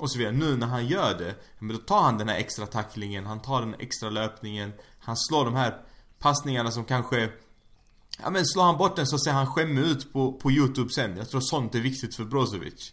[0.02, 0.32] Och så vidare.
[0.32, 3.60] Nu när han gör det, men då tar han den här extra tacklingen, han tar
[3.60, 4.72] den extra löpningen.
[4.98, 5.80] Han slår de här
[6.18, 7.30] passningarna som kanske
[8.22, 11.16] Ja men slår han bort den så ser han skämmig ut på, på youtube sen.
[11.16, 12.92] Jag tror sånt är viktigt för Brozovic.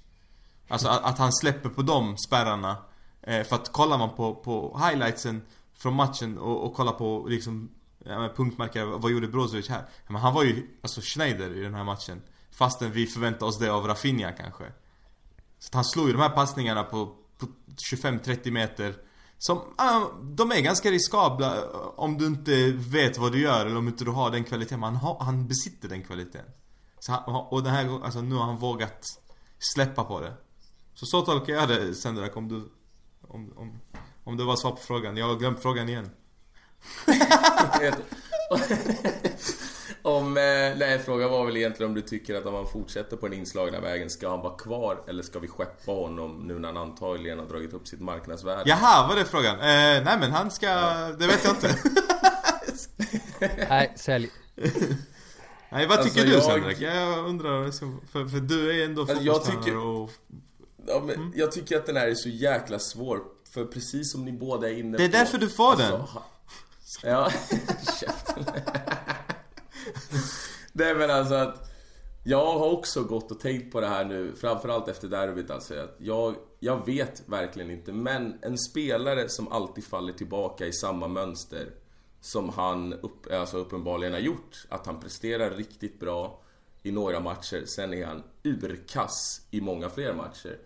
[0.67, 2.77] Alltså att, att han släpper på de spärrarna.
[3.21, 5.41] Eh, för att kollar man på, på highlightsen
[5.77, 7.69] från matchen och, och kollar på liksom
[8.05, 9.81] ja, men punktmarkera, vad gjorde Brozovic här?
[10.05, 12.21] Ja, men han var ju alltså Schneider i den här matchen.
[12.51, 14.65] Fastän vi förväntar oss det av Rafinha kanske.
[15.59, 17.05] Så att han slog ju de här passningarna på,
[17.37, 17.47] på
[17.91, 18.95] 25-30 meter.
[19.37, 21.63] Som, äh, de är ganska riskabla eh,
[21.95, 24.79] om du inte vet vad du gör eller om inte du har den kvaliteten.
[24.79, 26.45] Men han, har, han besitter den kvaliteten.
[26.99, 29.03] Så han, och den här alltså nu har han vågat
[29.75, 30.33] släppa på det.
[30.93, 32.69] Så så tolkar jag det Sendrak om du...
[33.27, 33.79] Om, om,
[34.23, 35.17] om det var svar på frågan.
[35.17, 36.09] Jag har glömt frågan igen.
[40.01, 40.43] om, eh,
[40.77, 43.79] nej, frågan var väl egentligen om du tycker att om han fortsätter på den inslagna
[43.79, 47.45] vägen, ska han vara kvar eller ska vi skeppa honom nu när han antagligen har
[47.45, 48.63] dragit upp sitt marknadsvärde?
[48.65, 49.55] Jaha, var det frågan?
[49.55, 51.11] Eh, nej men han ska, ja.
[51.19, 51.75] det vet jag inte.
[53.69, 54.29] nej, sälj.
[55.71, 56.95] Nej, vad tycker alltså, du jag...
[56.95, 59.77] Jag undrar, liksom, för, för du är ändå alltså, jag tycker...
[59.77, 60.11] och...
[60.87, 61.33] Ja, men mm.
[61.35, 63.19] Jag tycker att den här är så jäkla svår.
[63.53, 64.97] För precis som ni båda är inne på...
[64.97, 66.07] Det är därför du får alltså,
[67.03, 67.11] den!
[67.11, 67.31] Ja,
[70.79, 71.71] Nej men alltså att
[72.23, 75.95] Jag har också gått och tänkt på det här nu Framförallt efter derbyt alltså att
[75.97, 81.69] jag, jag vet verkligen inte men en spelare som alltid faller tillbaka i samma mönster
[82.21, 86.41] Som han upp, alltså uppenbarligen har gjort Att han presterar riktigt bra
[86.83, 90.57] i några matcher Sen är han urkass i många fler matcher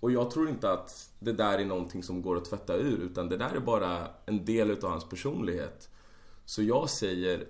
[0.00, 3.28] och jag tror inte att det där är någonting som går att tvätta ur utan
[3.28, 5.88] det där är bara en del utav hans personlighet.
[6.44, 7.46] Så jag säger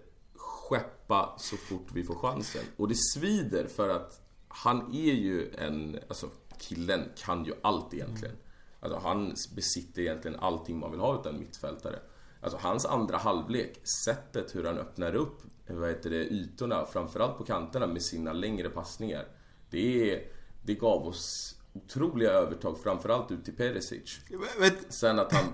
[0.71, 2.63] skeppa så fort vi får chansen.
[2.77, 8.37] Och det svider för att han är ju en, alltså killen kan ju allt egentligen.
[8.81, 11.99] Alltså han besitter egentligen allting man vill ha utav en mittfältare.
[12.43, 17.45] Alltså hans andra halvlek, sättet hur han öppnar upp vad heter det, ytorna, framförallt på
[17.45, 19.29] kanterna med sina längre passningar.
[19.71, 20.23] Det,
[20.63, 24.21] det gav oss otroliga övertag, framförallt ut till Perisic.
[24.61, 25.45] Men, Sen att han...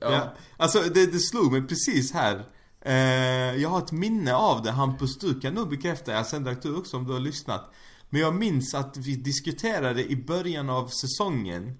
[0.00, 0.12] Ja.
[0.12, 0.32] ja.
[0.56, 2.44] Alltså det, det slog mig precis här.
[2.84, 6.76] Eh, jag har ett minne av det, Hampus du kan nog bekräfta, jag sänder du
[6.76, 7.70] också om du har lyssnat.
[8.10, 11.78] Men jag minns att vi diskuterade i början av säsongen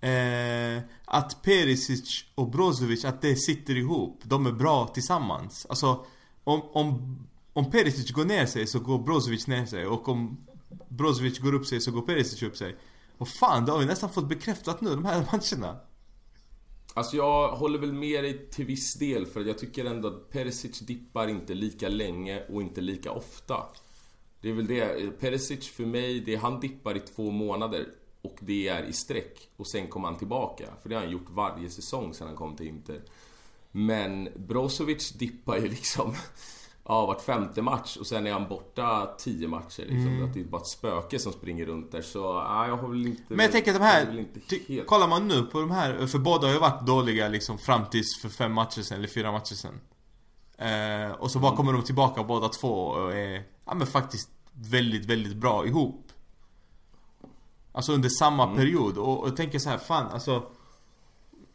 [0.00, 4.20] eh, Att Perisic och Brozovic, att det sitter ihop.
[4.22, 5.66] De är bra tillsammans.
[5.68, 6.04] Alltså
[6.44, 7.18] om, om,
[7.52, 10.36] om Perisic går ner sig så går Brozovic ner sig och om
[10.88, 12.76] Brozovic går upp sig så går Perisic upp sig.
[13.18, 15.76] Och fan, det har vi nästan fått bekräftat nu, de här matcherna.
[16.96, 20.80] Alltså jag håller väl med dig till viss del för jag tycker ändå att Perisic
[20.80, 23.66] dippar inte lika länge och inte lika ofta.
[24.40, 25.10] Det är väl det.
[25.20, 27.86] Perisic för mig, det är, han dippar i två månader
[28.22, 29.48] och det är i sträck.
[29.56, 30.64] Och sen kommer han tillbaka.
[30.82, 33.02] För det har han gjort varje säsong sen han kom till Inter.
[33.70, 36.14] Men Brozovic dippar ju liksom
[36.88, 39.80] ja, vart femte match och sen är han borta tio matcher.
[39.82, 40.08] Liksom.
[40.08, 40.24] Mm.
[40.24, 42.02] Att det är bara ett spöke som springer runt där.
[42.02, 43.22] Så ja, jag har väl inte...
[43.28, 44.26] Men jag tänker att de här...
[44.68, 44.86] Helt...
[44.86, 48.20] Kollar man nu på de här, för båda har ju varit dåliga liksom fram tills
[48.22, 49.80] för fem matcher sen, eller fyra matcher sen.
[50.58, 51.56] Eh, och så bara mm.
[51.56, 56.02] kommer de tillbaka båda två och är, ja men faktiskt väldigt, väldigt bra ihop.
[57.72, 58.56] Alltså under samma mm.
[58.56, 58.98] period.
[58.98, 60.42] Och, och jag tänker så här, fan alltså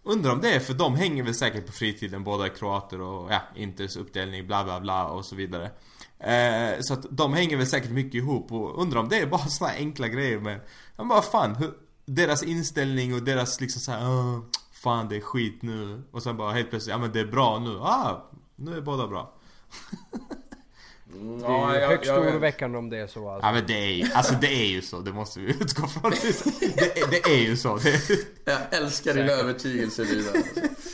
[0.03, 3.31] Undrar om det är för de hänger väl säkert på fritiden, båda är kroater och
[3.31, 5.71] ja, Inters uppdelning, bla bla bla och så vidare.
[6.19, 9.41] Eh, så att de hänger väl säkert mycket ihop och undrar om det är bara
[9.47, 10.61] såna enkla grejer med,
[10.95, 11.73] ja bara fan, hur,
[12.05, 14.41] deras inställning och deras liksom såhär,
[14.83, 16.03] fan det är skit nu.
[16.11, 19.07] Och sen bara helt plötsligt, ja men det är bra nu, ah, nu är båda
[19.07, 19.33] bra.
[21.13, 23.47] Mm, det är ju högst oroväckande om det är så alltså.
[23.47, 26.11] Ja men det är ju, alltså det är ju så, det måste vi utgå från.
[26.11, 27.77] Det, det är ju så.
[27.77, 27.91] Det...
[28.45, 30.29] Jag älskar din övertygelse Lina.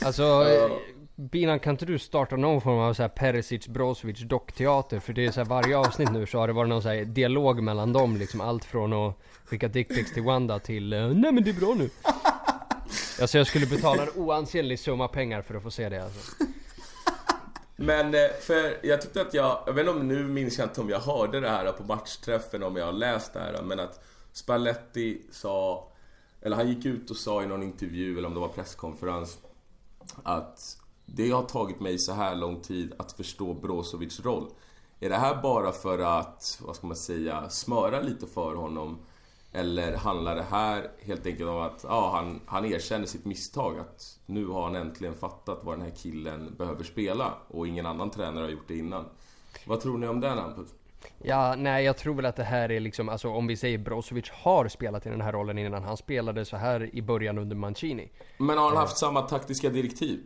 [0.02, 0.78] Alltså, ja.
[1.20, 5.00] Binan kan inte du starta någon form av så här Perisic Brozovic dockteater?
[5.00, 7.04] För det är så här, varje avsnitt nu så har det varit någon så här
[7.04, 8.40] dialog mellan dem liksom.
[8.40, 11.90] Allt från att skicka dickpics till Wanda till uh, Nej men det är bra nu.
[13.20, 16.44] Alltså jag skulle betala en oansenlig summa pengar för att få se det alltså.
[17.80, 20.80] Men eh, för jag tyckte att jag, jag vet inte om nu minns jag inte
[20.80, 24.04] om jag hörde det här på matchträffen om jag har läst det här men att
[24.32, 25.88] Spalletti sa
[26.40, 29.38] Eller han gick ut och sa i någon intervju eller om det var presskonferens
[30.22, 34.50] Att det har tagit mig så här lång tid att förstå Brozovics roll
[35.00, 38.98] Är det här bara för att, vad ska man säga, smöra lite för honom?
[39.58, 43.78] Eller handlar det här helt enkelt om att ja, han, han erkänner sitt misstag?
[43.78, 48.10] Att nu har han äntligen fattat vad den här killen behöver spela och ingen annan
[48.10, 49.04] tränare har gjort det innan.
[49.66, 50.74] Vad tror ni om det Hampus?
[51.22, 54.30] Ja, nej jag tror väl att det här är liksom, alltså om vi säger Brozovic
[54.30, 58.10] har spelat i den här rollen innan han spelade så här i början under Mancini.
[58.38, 60.20] Men har han haft samma taktiska direktiv?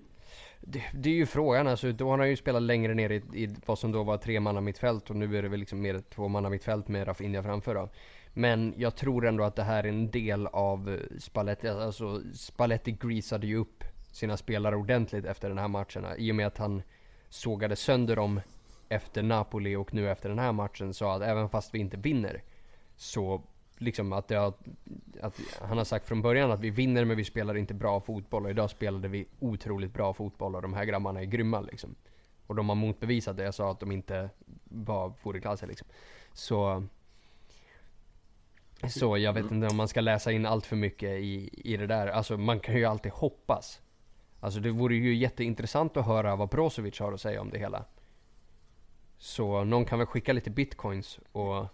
[0.60, 3.56] Det, det är ju frågan alltså, då har han ju spelat längre ner i, i
[3.66, 6.28] vad som då var tre manna mittfält och nu är det väl liksom mer två
[6.28, 7.88] manna mittfält med Rafinha framför då.
[8.32, 12.92] Men jag tror ändå att det här är en del av eh, Spalletti, alltså Spalletti
[12.92, 16.06] greasade ju upp sina spelare ordentligt efter den här matchen.
[16.18, 16.82] I och med att han
[17.28, 18.40] sågade sönder dem
[18.88, 22.42] efter Napoli och nu efter den här matchen sa att även fast vi inte vinner
[22.96, 23.42] så
[23.78, 24.54] liksom att, det har,
[25.20, 28.44] att han har sagt från början att vi vinner men vi spelar inte bra fotboll
[28.44, 31.94] och idag spelade vi otroligt bra fotboll och de här grabbarna är grymma liksom.
[32.46, 34.30] Och de har motbevisat det jag sa att de inte
[34.64, 35.88] var for liksom.
[36.32, 36.84] Så
[38.88, 41.86] så jag vet inte om man ska läsa in allt för mycket i, i det
[41.86, 42.06] där.
[42.06, 43.80] Alltså man kan ju alltid hoppas.
[44.40, 47.84] Alltså det vore ju jätteintressant att höra vad Brozovic har att säga om det hela.
[49.18, 51.66] Så någon kan väl skicka lite bitcoins och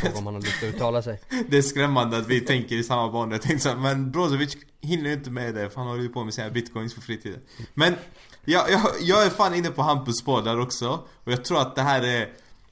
[0.00, 1.20] fråga om han har lust att uttala sig.
[1.48, 3.32] Det är skrämmande att vi tänker i samma banor.
[3.32, 6.24] Jag tänkte såhär, men Brozovic hinner ju inte med det för han håller ju på
[6.24, 7.40] med sina bitcoins på fritiden.
[7.74, 7.94] Men
[8.44, 10.88] jag, jag, jag är fan inne på Hampus spår där också.
[11.24, 12.28] Och jag tror att det här är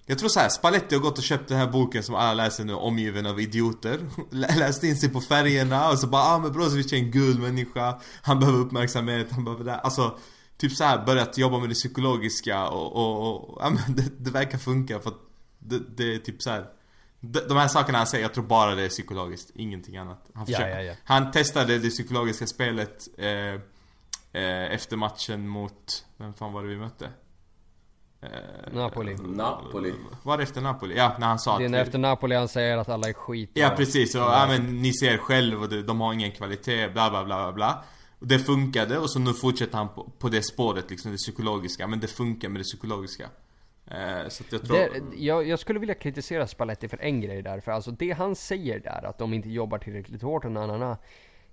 [0.06, 2.64] jag tror så här, Spalletti har gått och köpt den här boken som alla läser
[2.64, 4.00] nu, omgiven av idioter.
[4.30, 8.00] Läst in sig på färgerna och så bara ah men Brozovic är en gul människa,
[8.22, 9.74] han behöver uppmärksamhet, han behöver det.
[9.74, 10.18] Alltså,
[10.56, 14.30] typ så här börjat jobba med det psykologiska och, och, och ja, men det, det
[14.30, 15.20] verkar funka för att
[15.58, 16.66] det, det är typ så här.
[17.20, 20.30] De, de här sakerna han säger, jag tror bara det är psykologiskt, ingenting annat.
[20.34, 20.94] Han, Ja, ja, ja.
[21.04, 23.28] han testade det psykologiska spelet eh,
[24.42, 27.10] eh, efter matchen mot, vem fan var det vi mötte?
[28.24, 29.14] Eh, Napoli.
[29.14, 29.94] Napoli.
[30.22, 30.96] Var det efter Napoli?
[30.96, 31.74] Ja, när han sa Det är att...
[31.74, 33.50] efter Napoli han säger att alla är skit.
[33.54, 37.24] Ja precis, och ja, men ni ser själv och de har ingen kvalitet, bla bla
[37.24, 37.84] bla bla bla
[38.18, 41.86] och Det funkade och så nu fortsätter han på, på det spåret liksom, det psykologiska,
[41.86, 43.24] men det funkar med det psykologiska
[43.86, 44.76] eh, Så att jag tror...
[44.76, 48.36] Det, jag, jag skulle vilja kritisera Spalletti för en grej där, för alltså det han
[48.36, 50.98] säger där, att de inte jobbar tillräckligt hårt och nanana,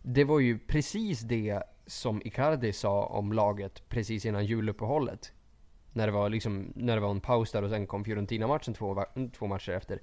[0.02, 5.32] Det var ju precis det som Icardi sa om laget precis innan juluppehållet.
[5.94, 9.06] När det var liksom, när det var en paus där och sen kom Fiorentina-matchen två,
[9.38, 10.00] två matcher efter.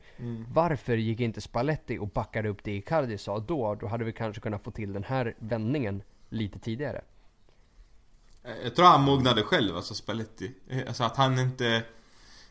[0.52, 3.74] Varför gick inte Spalletti och backade upp det Icardi sa då?
[3.74, 7.00] Då hade vi kanske kunnat få till den här vändningen lite tidigare.
[8.44, 11.82] Eh, Jag tror han mognade själv, alltså Spalletti Eh, Alltså att han inte...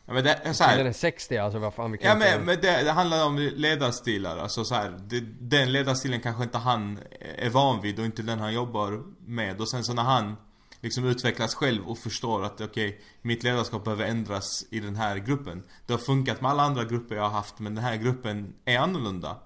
[0.06, 2.14] Ja men det är så här, Den är 60 alltså, vad fan vi kan Ja
[2.26, 2.36] inte...
[2.38, 6.58] men, men det, det handlar om ledarstilar, alltså så här, det, Den ledarstilen kanske inte
[6.58, 6.98] han
[7.38, 10.36] är van vid och inte den han jobbar med och sen så när han
[10.80, 15.62] liksom utvecklas själv och förstår att okej, mitt ledarskap behöver ändras i den här gruppen.
[15.86, 18.78] Det har funkat med alla andra grupper jag har haft men den här gruppen är
[18.78, 19.36] annorlunda.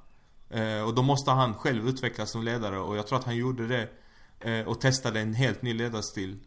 [0.51, 3.67] Eh, och då måste han själv utvecklas som ledare och jag tror att han gjorde
[3.67, 3.89] det
[4.41, 6.39] eh, och testade en helt ny ledarstil.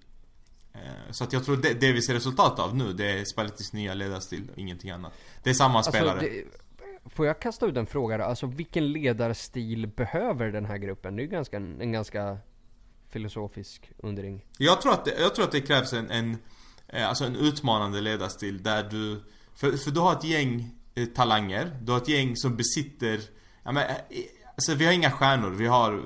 [0.74, 3.74] Eh, så att jag tror det, det vi ser resultat av nu, det är Spallettis
[3.74, 5.14] nya ledarstil och ingenting annat.
[5.44, 6.12] Det är samma spelare.
[6.12, 8.24] Alltså, det, får jag kasta ut en fråga då?
[8.24, 11.16] Alltså vilken ledarstil behöver den här gruppen?
[11.16, 12.38] Det är ju ganska, en ganska
[13.16, 14.46] filosofisk undring.
[14.58, 16.38] Jag tror att det, jag tror att det krävs en, en,
[16.88, 19.24] eh, alltså en utmanande ledarstil där du...
[19.56, 23.22] För, för du har ett gäng eh, talanger, du har ett gäng som besitter...
[23.64, 23.96] Ja, men, eh,
[24.56, 26.04] alltså vi har inga stjärnor, vi har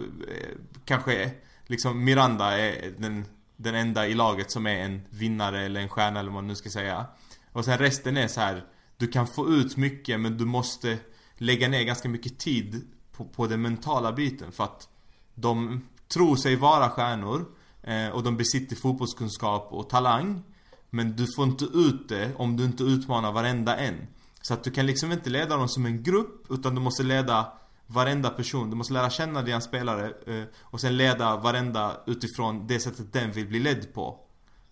[0.86, 1.32] kanske
[1.68, 6.20] liksom Miranda är den, den enda i laget som är en vinnare eller en stjärna
[6.20, 7.06] eller vad man nu ska säga.
[7.52, 8.66] Och sen resten är så här.
[8.98, 10.98] Du kan få ut mycket men du måste
[11.38, 14.90] lägga ner ganska mycket tid på, på den mentala biten för att
[15.36, 15.82] de
[16.14, 17.46] tror sig vara stjärnor
[17.84, 20.44] eh, och de besitter fotbollskunskap och talang.
[20.90, 24.08] Men du får inte ut det om du inte utmanar varenda en.
[24.42, 27.52] Så att du kan liksom inte leda dem som en grupp utan du måste leda
[27.88, 28.70] varenda person.
[28.70, 33.32] Du måste lära känna dina spelare eh, och sen leda varenda utifrån det sättet den
[33.32, 34.20] vill bli ledd på.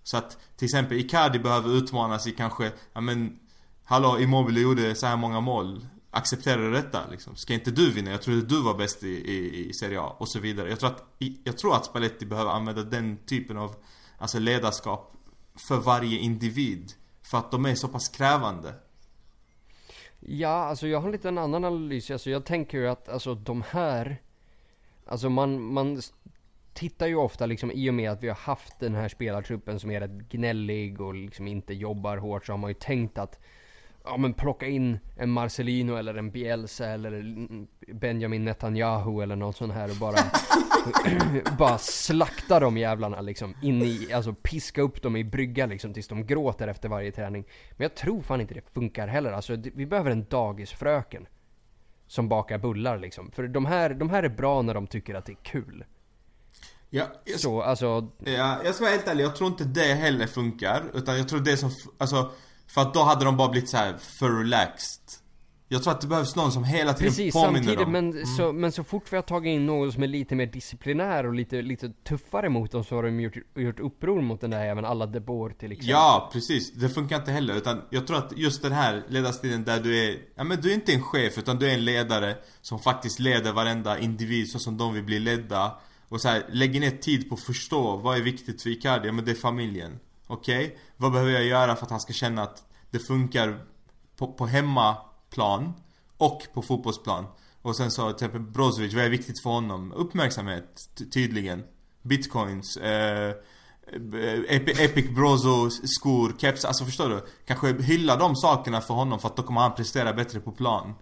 [0.04, 3.40] Så att till exempel Icardi behöver utmanas i kanske, ja men
[3.84, 7.36] Hallå Immobile gjorde så här många mål Accepterar du detta liksom?
[7.36, 8.12] Ska inte du vinna?
[8.12, 10.90] Jag trodde du var bäst i, i, i Serie A och så vidare Jag tror
[10.90, 11.04] att,
[11.44, 13.76] jag tror att Spalletti behöver använda den typen av
[14.18, 15.14] Alltså ledarskap
[15.68, 18.74] För varje individ För att de är så pass krävande
[20.20, 22.12] Ja, alltså jag har lite en annan analys.
[22.12, 24.22] Alltså jag tänker ju att alltså de här...
[25.06, 26.02] Alltså man, man
[26.74, 29.92] tittar ju ofta liksom i och med att vi har haft den här spelartruppen som
[29.92, 33.40] är rätt gnällig och liksom inte jobbar hårt så har man ju tänkt att
[34.10, 39.54] Ja men plocka in en Marcelino eller en Bielsa eller en Benjamin Netanyahu eller någon
[39.54, 40.18] sån här och bara
[41.58, 46.08] Bara slakta de jävlarna liksom in i, alltså piska upp dem i brygga liksom tills
[46.08, 49.86] de gråter efter varje träning Men jag tror fan inte det funkar heller, alltså vi
[49.86, 51.28] behöver en dagisfröken
[52.08, 53.32] som bakar bullar liksom.
[53.32, 55.86] För de här, de här är bra när de tycker att det är kul.
[56.90, 60.28] Ja, jag, Så alltså, ja, jag ska vara helt ärlig, jag tror inte det heller
[60.28, 60.84] funkar.
[60.94, 62.32] Utan jag tror det som, alltså,
[62.68, 65.02] för att då hade de bara blivit så här för relaxed.
[65.70, 67.92] Jag tror att det behövs någon som hela tiden precis påminner samtidigt dem.
[67.92, 71.26] men, så, men så fort vi har tagit in någon som är lite mer disciplinär
[71.26, 74.66] och lite, lite tuffare mot dem så har de gjort, gjort uppror mot den där
[74.66, 75.90] även alla de Boer till exempel.
[75.90, 76.74] Ja, precis.
[76.74, 77.56] Det funkar inte heller.
[77.56, 80.74] Utan jag tror att just den här ledarstilen där du är, ja men du är
[80.74, 84.78] inte en chef utan du är en ledare som faktiskt leder varenda individ så som
[84.78, 85.78] de vill bli ledda.
[86.10, 89.08] Och så här, lägger ner tid på att förstå vad är viktigt för Icardi?
[89.08, 90.00] Ja men det är familjen.
[90.28, 90.78] Okej?
[90.98, 93.60] Vad behöver jag göra för att han ska känna att det funkar
[94.18, 95.74] på, på hemmaplan
[96.18, 97.26] och på fotbollsplan?
[97.62, 99.92] Och sen så till exempel Brozovic, vad är viktigt för honom?
[99.92, 101.64] Uppmärksamhet, ty- tydligen.
[102.02, 103.34] Bitcoins, eh,
[104.50, 107.26] Epic, Epic Brozo skor, keps, alltså förstår du?
[107.46, 110.94] Kanske hylla de sakerna för honom för att då kommer han prestera bättre på plan.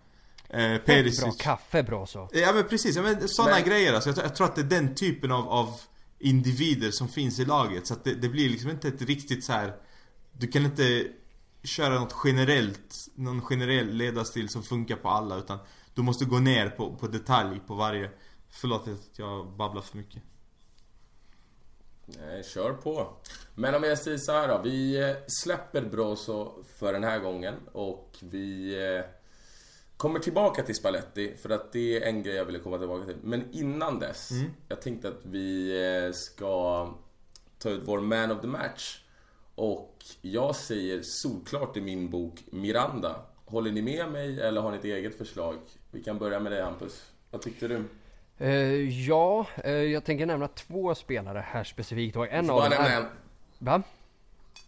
[0.50, 2.30] Eh, Bra kaffe bra så.
[2.34, 4.10] Ja men precis, ja, men sådana Men- grejer alltså.
[4.10, 5.80] jag, tror- jag tror att det är den typen av, av
[6.20, 7.88] individer som finns i laget.
[7.88, 9.76] Så att det, det blir liksom inte ett riktigt så här.
[10.32, 11.08] Du kan inte
[11.64, 15.60] köra något generellt, någon generell ledarstil som funkar på alla utan
[15.94, 18.12] du måste gå ner på, på detalj på varje
[18.50, 20.24] Förlåt att jag babblar för mycket.
[22.06, 23.18] Nej, kör på.
[23.56, 24.62] Men om jag säger så här då.
[24.64, 29.06] Vi släpper Broso för den här gången och vi eh,
[29.98, 33.18] kommer tillbaka till Spalletti för att det är en grej jag ville komma tillbaka till.
[33.24, 34.30] Men innan dess,
[34.68, 36.90] jag tänkte att vi eh, ska
[37.60, 39.02] ta ut vår Man of the Match.
[39.56, 43.22] Och jag säger solklart i min bok Miranda.
[43.46, 45.56] Håller ni med mig eller har ni ett eget förslag?
[45.92, 47.12] Vi kan börja med dig Hampus.
[47.32, 47.84] Vad tyckte du?
[48.38, 52.60] Eh, ja, eh, jag tänker nämna två spelare här specifikt och en Du får av
[52.60, 53.02] bara dem nämna är...
[53.02, 53.08] en.
[53.60, 53.84] Va?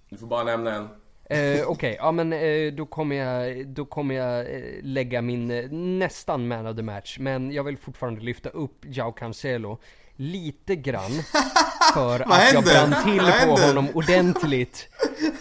[0.09, 0.87] Du får bara nämna en.
[1.29, 5.71] Eh, Okej, ja men eh, då kommer jag, då kommer jag eh, lägga min eh,
[5.71, 7.17] nästan man of the match.
[7.19, 9.79] Men jag vill fortfarande lyfta upp Jao Cancelo
[10.17, 11.11] lite grann.
[11.93, 14.89] För att jag brann till på honom ordentligt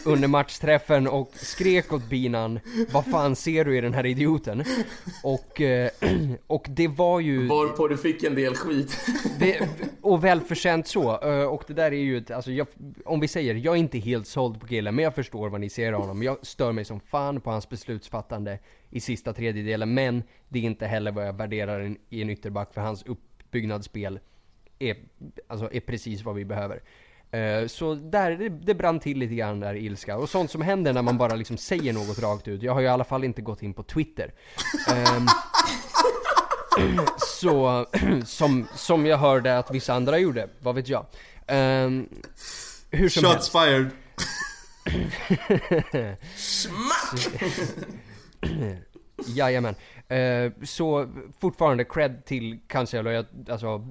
[0.05, 2.61] under matchträffen och skrek åt binan
[2.93, 4.65] Vad fan ser du i den här idioten?
[5.23, 5.91] Och, eh,
[6.47, 7.47] och det var ju...
[7.47, 8.99] Varpå du fick en del skit.
[9.39, 9.69] Det,
[10.01, 11.21] och välförtjänt så.
[11.23, 12.67] Eh, Och det där är ju ett, alltså jag,
[13.05, 15.71] om vi säger, jag är inte helt såld på killen, men jag förstår vad ni
[15.71, 16.23] ser av honom.
[16.23, 18.59] Jag stör mig som fan på hans beslutsfattande
[18.91, 22.81] i sista tredjedelen, men det är inte heller vad jag värderar i en ytterback, för
[22.81, 24.19] hans uppbyggnadsspel
[24.79, 24.97] är,
[25.49, 26.83] alltså, är precis vad vi behöver.
[27.31, 30.17] Eh, Så där, det, det brann till lite grann där ilska.
[30.17, 32.63] Och sånt som händer när man bara liksom säger något rakt ut.
[32.63, 34.33] Jag har ju i alla fall inte gått in på Twitter.
[34.89, 35.27] Ehm,
[37.19, 37.87] så,
[38.27, 41.07] som, som jag hörde att vissa andra gjorde, vad vet jag.
[41.47, 42.09] Ehm,
[42.91, 43.53] hur som Shots helst.
[43.53, 43.91] fired.
[49.27, 49.75] Jajamän.
[50.09, 51.09] Eh, så
[51.41, 53.11] fortfarande cred till Cancelo.
[53.11, 53.89] Jag, alltså,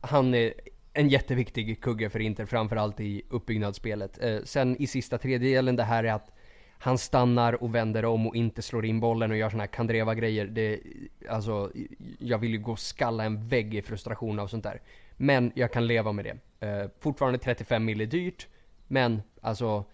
[0.00, 0.54] han är
[0.92, 4.22] en jätteviktig kugge för Inter, framförallt i uppbyggnadsspelet.
[4.22, 6.32] Eh, sen i sista tredjedelen, det här är att
[6.78, 10.46] han stannar och vänder om och inte slår in bollen och gör såna här Kandreva-grejer.
[10.46, 10.80] Det,
[11.28, 11.72] alltså,
[12.18, 14.80] jag vill ju gå och skalla en vägg i frustration av sånt där.
[15.16, 16.66] Men jag kan leva med det.
[16.66, 18.46] Eh, fortfarande 35 mil är dyrt,
[18.86, 19.84] men alltså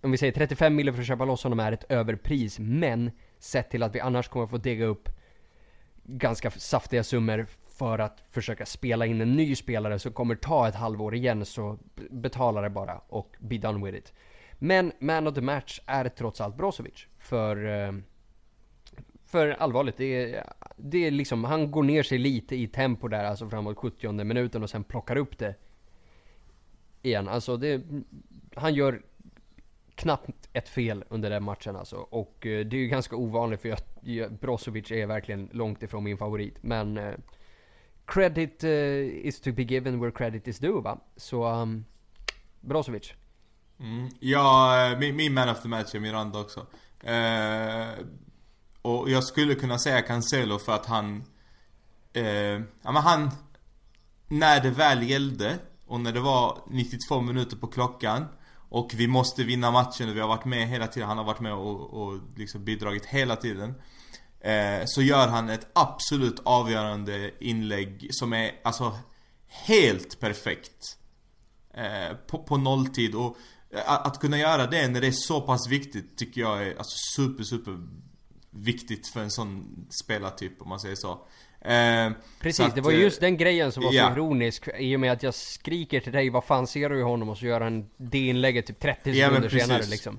[0.00, 3.70] om vi säger 35 mille för att köpa loss honom är ett överpris, men sett
[3.70, 5.08] till att vi annars kommer få dega upp
[6.04, 7.46] ganska saftiga summor
[7.78, 11.78] för att försöka spela in en ny spelare som kommer ta ett halvår igen så
[12.10, 14.12] betala det bara och be done with it.
[14.58, 17.06] Men man of the match är trots allt Brozovic.
[17.18, 17.92] För, eh,
[19.26, 20.46] för allvarligt, det är,
[20.76, 24.62] det är liksom, han går ner sig lite i tempo där, alltså framåt 70 minuten
[24.62, 25.54] och sen plockar upp det
[27.02, 27.28] igen.
[27.28, 27.82] Alltså det,
[28.54, 29.02] han gör
[29.94, 31.96] knappt ett fel under den matchen alltså.
[31.96, 36.04] Och eh, det är ju ganska ovanligt för jag, jag, Brozovic är verkligen långt ifrån
[36.04, 36.62] min favorit.
[36.62, 37.14] Men eh,
[38.06, 40.98] credit uh, is to be given where credit is due va?
[41.16, 41.84] Så um,
[42.60, 43.14] Brozovic.
[43.80, 44.10] Mm.
[44.20, 46.60] Ja, eh, min, min man of the match är Miranda också.
[46.60, 48.06] Uh,
[48.82, 51.24] och jag skulle kunna säga Cancelo för att han...
[52.16, 52.24] Uh,
[52.82, 53.30] ja men han...
[54.28, 58.24] När det väl gällde och när det var 92 minuter på klockan
[58.68, 61.08] och vi måste vinna matchen och vi har varit med hela tiden.
[61.08, 63.74] Han har varit med och, och liksom bidragit hela tiden.
[64.44, 68.98] Eh, så gör han ett absolut avgörande inlägg som är alltså
[69.46, 70.98] helt perfekt.
[71.74, 73.36] Eh, på, på nolltid och
[73.86, 76.96] att, att kunna göra det när det är så pass viktigt tycker jag är alltså
[77.16, 77.78] super, super
[78.50, 79.64] viktigt för en sån
[80.04, 81.10] spelartyp om man säger så.
[81.60, 84.06] Eh, Precis, att, det var ju eh, just den grejen som var ja.
[84.08, 87.02] så ironisk i och med att jag skriker till dig vad fan ser du i
[87.02, 89.90] honom och så gör han det inlägget typ 30 Ja, men sekunder senare precis.
[89.92, 90.18] liksom.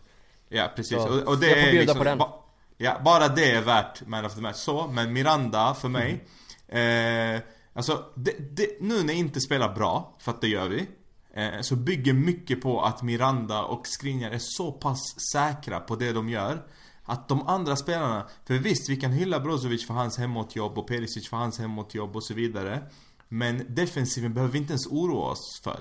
[0.49, 2.17] Ja precis, Så, och, och det jag får är bjuda liksom på den.
[2.17, 2.43] ba-
[2.84, 4.55] Ja, bara det är värt Man of the Match.
[4.55, 6.25] Så, men Miranda för mig.
[6.67, 7.41] Eh,
[7.73, 10.88] alltså, det, det, nu när inte spelar bra, för att det gör vi.
[11.34, 14.99] Eh, så bygger mycket på att Miranda och Skriniar är så pass
[15.34, 16.63] säkra på det de gör.
[17.03, 21.29] Att de andra spelarna, för visst vi kan hylla Brozovic för hans hemåtjobb och Perisic
[21.29, 22.84] för hans hemåtjobb och så vidare.
[23.27, 25.79] Men defensiven behöver vi inte ens oroa oss för.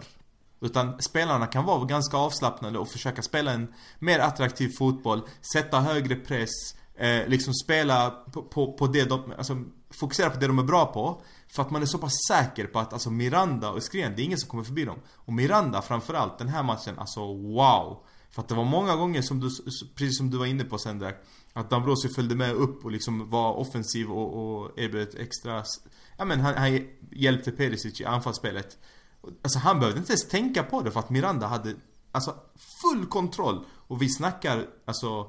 [0.61, 5.23] Utan spelarna kan vara ganska avslappnade och försöka spela en mer attraktiv fotboll,
[5.55, 9.57] sätta högre press, eh, liksom spela på, på, på det de, alltså
[9.91, 11.23] fokusera på det de är bra på.
[11.55, 14.25] För att man är så pass säker på att alltså Miranda och Skriniar, det är
[14.25, 14.99] ingen som kommer förbi dem.
[15.15, 18.05] Och Miranda framförallt, den här matchen, alltså wow!
[18.31, 19.49] För att det var många gånger som du,
[19.95, 21.17] precis som du var inne på sen där
[21.53, 25.65] Att Dambrosio följde med upp och liksom var offensiv och, och erbjöd ett extra
[26.19, 28.79] Ja men han, han hjälpte Perisic i anfallsspelet
[29.43, 31.75] Alltså han behövde inte ens tänka på det för att Miranda hade
[32.13, 32.35] Alltså
[32.83, 35.27] full kontroll Och vi snackar alltså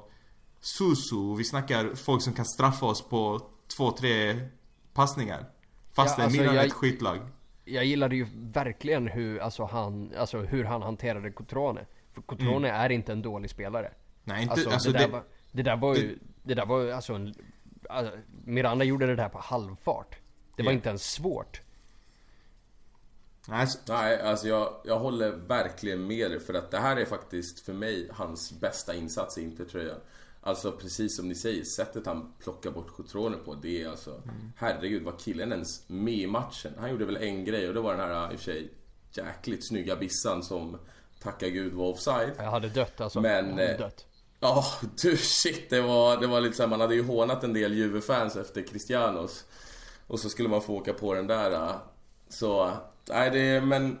[0.64, 3.40] Susu, vi snackar folk som kan straffa oss på
[3.76, 4.40] två, tre
[4.92, 5.46] passningar
[5.92, 7.20] Fast ja, alltså, Milan är ett skitlag
[7.64, 12.80] Jag gillade ju verkligen hur, alltså han, alltså hur han hanterade Cotrone för Cotrone mm.
[12.80, 13.92] är inte en dålig spelare.
[14.24, 16.90] Nej, inte, alltså, alltså det, där det, var, det där var ju, det, där var
[16.90, 17.34] alltså en,
[17.88, 18.12] alltså,
[18.44, 20.16] Miranda gjorde det där på halvfart.
[20.56, 21.60] Det var inte ens svårt.
[23.48, 27.60] Nej, Nej alltså jag, jag håller verkligen med dig för att det här är faktiskt
[27.60, 30.00] för mig hans bästa insats i Intertröjan.
[30.46, 34.10] Alltså precis som ni säger, sättet han plockar bort Cotrone på, det är alltså...
[34.10, 34.52] Mm.
[34.56, 36.72] Herregud, var killen ens med i matchen?
[36.78, 38.72] Han gjorde väl en grej och det var den här i och för sig
[39.12, 40.78] jäkligt snygga bissan som
[41.22, 42.32] tacka gud var offside.
[42.36, 43.20] Jag hade dött alltså.
[43.20, 43.44] Men...
[43.46, 44.06] Jag hade dött.
[44.40, 45.70] Ja, oh, du shit.
[45.70, 49.44] Det var, det var lite såhär, man hade ju hånat en del Juve-fans efter Cristianos.
[50.06, 51.78] Och så skulle man få åka på den där.
[52.28, 52.70] Så,
[53.08, 53.98] nej det, men...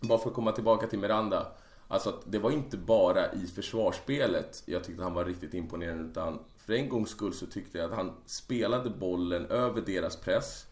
[0.00, 1.46] Bara för att komma tillbaka till Miranda.
[1.88, 6.72] Alltså det var inte bara i försvarsspelet jag tyckte han var riktigt imponerande utan för
[6.72, 10.66] en gångs skull så tyckte jag att han spelade bollen över deras press.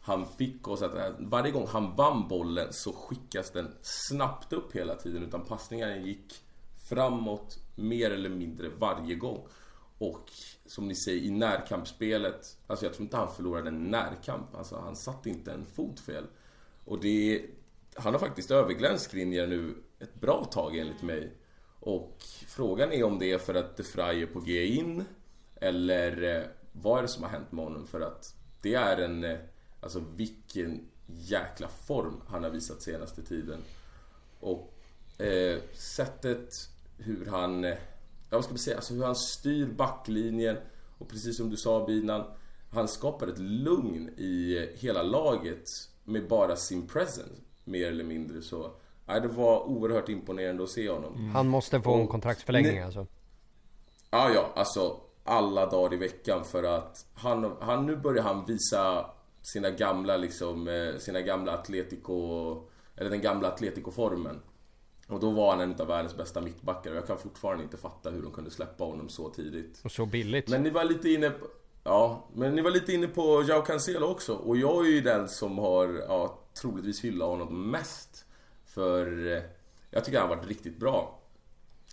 [0.00, 4.94] Han fick oss att varje gång han vann bollen så skickas den snabbt upp hela
[4.94, 6.42] tiden utan passningarna gick
[6.88, 9.46] framåt mer eller mindre varje gång.
[9.98, 10.30] Och
[10.66, 14.54] som ni säger i närkampsspelet, alltså jag tror inte han förlorade en närkamp.
[14.54, 16.24] Alltså han satte inte en fot fel.
[16.84, 17.46] Och det...
[17.94, 21.32] Han har faktiskt överglänst Skriniar nu ett bra tag enligt mig.
[21.80, 25.04] Och frågan är om det är för att De Frey är på G in
[25.56, 26.42] eller eh,
[26.72, 27.86] vad är det som har hänt med honom?
[27.86, 29.38] För att det är en eh,
[29.80, 33.60] Alltså vilken jäkla form han har visat senaste tiden.
[34.40, 34.74] Och
[35.18, 36.54] eh, sättet
[36.98, 37.76] hur han, eh, ja
[38.30, 40.56] vad ska man säga, alltså hur han styr backlinjen.
[40.98, 42.24] Och precis som du sa Binan,
[42.70, 45.70] han skapar ett lugn i hela laget
[46.04, 47.42] med bara sin presence.
[47.64, 48.72] Mer eller mindre så.
[49.08, 51.14] Nej, det var oerhört imponerande att se honom.
[51.14, 51.30] Mm.
[51.30, 53.06] Han måste få och, en kontraktsförlängning alltså?
[54.10, 59.10] Ja, ja, alltså alla dagar i veckan för att han, han nu börjar han visa
[59.42, 62.56] sina gamla liksom, eh, sina gamla Atletico,
[62.96, 64.40] eller den gamla Atletico-formen.
[65.08, 68.10] Och då var han en av världens bästa mittbackar och jag kan fortfarande inte fatta
[68.10, 69.80] hur de kunde släppa honom så tidigt.
[69.84, 70.48] Och så billigt.
[70.48, 71.46] Men ni var lite inne på,
[71.84, 75.28] Ja, men ni var lite inne på Jao Cancelo också och jag är ju den
[75.28, 78.24] som har, ja, troligtvis hyllat honom mest.
[78.68, 79.42] För eh,
[79.90, 81.20] jag tycker han har varit riktigt bra.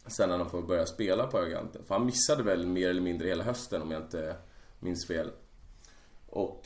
[0.08, 1.84] Sen när han får börja spela på Öganten.
[1.88, 4.36] För han missade väl mer eller mindre hela hösten om jag inte
[4.80, 5.32] minns fel.
[6.28, 6.66] Och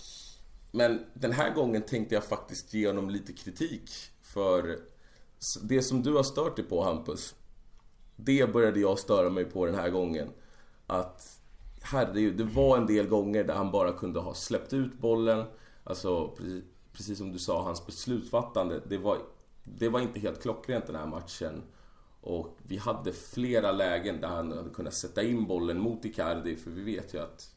[0.72, 3.90] men den här gången tänkte jag faktiskt ge honom lite kritik
[4.22, 4.80] för
[5.62, 7.36] det som du har stört dig på Hampus
[8.16, 10.30] Det började jag störa mig på den här gången
[10.88, 11.40] Att
[11.82, 15.46] Herregud, det var en del gånger där han bara kunde ha släppt ut bollen
[15.84, 19.18] Alltså precis, precis som du sa, hans beslutsfattande Det var,
[19.64, 21.64] det var inte helt klockrent den här matchen
[22.22, 26.72] Och vi hade flera lägen där han hade kunnat sätta in bollen mot Icardi För
[26.72, 27.56] vi vet ju att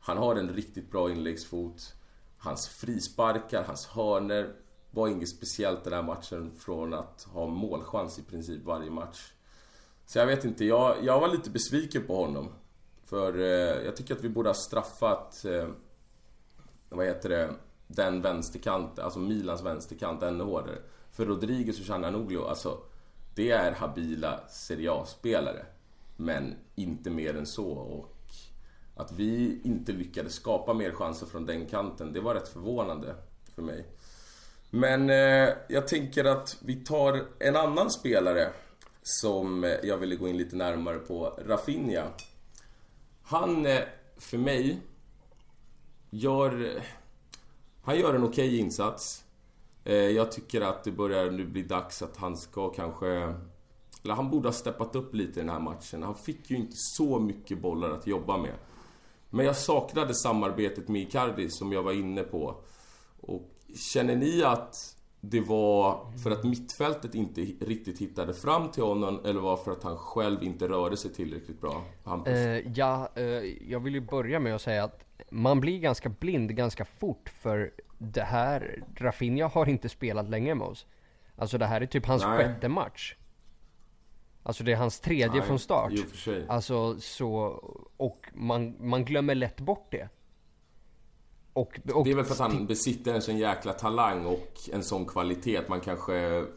[0.00, 1.94] Han har en riktigt bra inläggsfot
[2.38, 4.54] Hans frisparkar, hans hörner
[4.90, 9.32] var inget speciellt den här matchen från att ha målchans i princip varje match.
[10.06, 12.48] Så jag vet inte, jag, jag var lite besviken på honom.
[13.04, 15.68] För eh, jag tycker att vi borde ha straffat, eh,
[16.88, 17.54] vad heter det,
[17.86, 20.78] den vänsterkanten, alltså Milans vänsterkant ännu hårdare.
[21.12, 22.78] För Rodriguez och Chananoglu, alltså
[23.34, 25.66] det är habila Serie A-spelare.
[26.16, 27.68] Men inte mer än så.
[27.68, 28.16] Och
[28.96, 33.14] att vi inte lyckades skapa mer chanser från den kanten, det var rätt förvånande
[33.54, 33.86] för mig.
[34.70, 38.52] Men eh, jag tänker att vi tar en annan spelare
[39.02, 42.06] som eh, jag ville gå in lite närmare på, Rafinha.
[43.22, 43.80] Han, eh,
[44.16, 44.80] för mig,
[46.10, 46.76] gör...
[46.76, 46.82] Eh,
[47.82, 49.24] han gör en okej okay insats.
[49.84, 53.34] Eh, jag tycker att det börjar nu bli dags att han ska kanske...
[54.04, 56.02] Eller han borde ha steppat upp lite i den här matchen.
[56.02, 58.54] Han fick ju inte så mycket bollar att jobba med.
[59.30, 62.54] Men jag saknade samarbetet med Icardi som jag var inne på.
[63.20, 69.20] Och känner ni att det var för att mittfältet inte riktigt hittade fram till honom
[69.24, 71.84] eller var för att han själv inte rörde sig tillräckligt bra?
[72.26, 72.34] Uh,
[72.78, 73.24] ja, uh,
[73.70, 77.72] jag vill ju börja med att säga att man blir ganska blind ganska fort för
[78.02, 80.86] det här, Rafinha har inte spelat länge med oss.
[81.36, 82.38] Alltså det här är typ hans Nej.
[82.38, 83.16] sjätte match.
[84.42, 85.92] Alltså det är hans tredje Nej, från start.
[85.94, 86.44] Jo, för sig.
[86.48, 87.32] Alltså så,
[87.96, 90.08] och man, man glömmer lätt bort det.
[91.52, 94.82] Och, och, det är väl för att han besitter en sån jäkla talang och en
[94.82, 96.12] sån kvalitet man kanske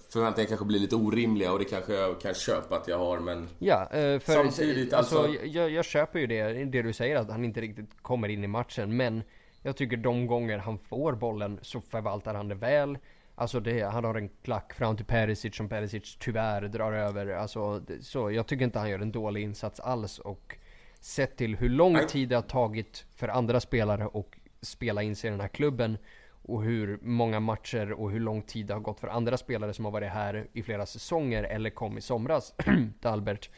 [0.09, 3.49] Förväntningarna kanske blir lite orimliga och det kanske jag kan köpa att jag har men
[3.59, 7.29] Ja, eh, för samtidigt alltså, alltså jag, jag köper ju det, det du säger att
[7.29, 9.23] han inte riktigt kommer in i matchen men
[9.63, 12.97] Jag tycker de gånger han får bollen så förvaltar han det väl
[13.35, 17.27] Alltså det, han har en klack fram till Perisic som Perisic tyvärr drar över.
[17.27, 20.19] Alltså, så jag tycker inte han gör en dålig insats alls.
[20.19, 20.57] Och
[20.99, 24.25] sett till hur lång tid det har tagit för andra spelare att
[24.61, 25.97] spela in sig i den här klubben.
[26.45, 29.85] Och hur många matcher och hur lång tid det har gått för andra spelare som
[29.85, 32.53] har varit här i flera säsonger eller kom i somras
[32.99, 33.49] till Albert.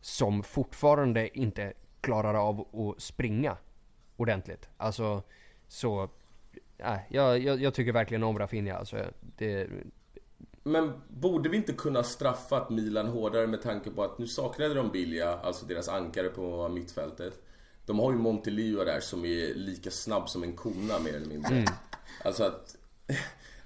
[0.00, 3.56] Som fortfarande inte klarar av att springa
[4.16, 4.68] ordentligt.
[4.76, 5.22] Alltså,
[5.68, 6.08] så
[6.78, 8.96] nej, jag, jag, jag, tycker verkligen om Rafinha alltså.
[9.20, 9.68] Det...
[10.62, 14.90] Men borde vi inte kunna straffat Milan hårdare med tanke på att nu saknade de
[14.90, 17.40] Bilja, alltså deras ankare på mittfältet.
[17.86, 21.54] De har ju Montelio där som är lika snabb som en kona mer eller mindre.
[21.54, 21.72] Mm.
[22.24, 22.76] Alltså att...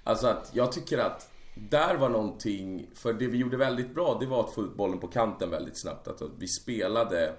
[0.03, 4.25] Alltså att jag tycker att där var någonting, för det vi gjorde väldigt bra det
[4.25, 6.07] var att få ut bollen på kanten väldigt snabbt.
[6.07, 7.33] Att vi spelade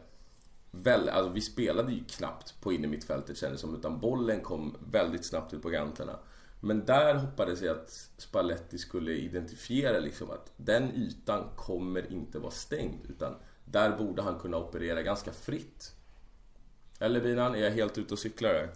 [0.73, 5.55] väl, alltså vi spelade ju knappt på innermittfältet kändes som, utan bollen kom väldigt snabbt
[5.55, 6.19] ut på kanterna.
[6.61, 12.51] Men där hoppades jag att Spalletti skulle identifiera liksom att den ytan kommer inte vara
[12.51, 15.95] stängd, utan där borde han kunna operera ganska fritt.
[16.99, 18.71] Eller Binan, är jag helt ute och cyklar där?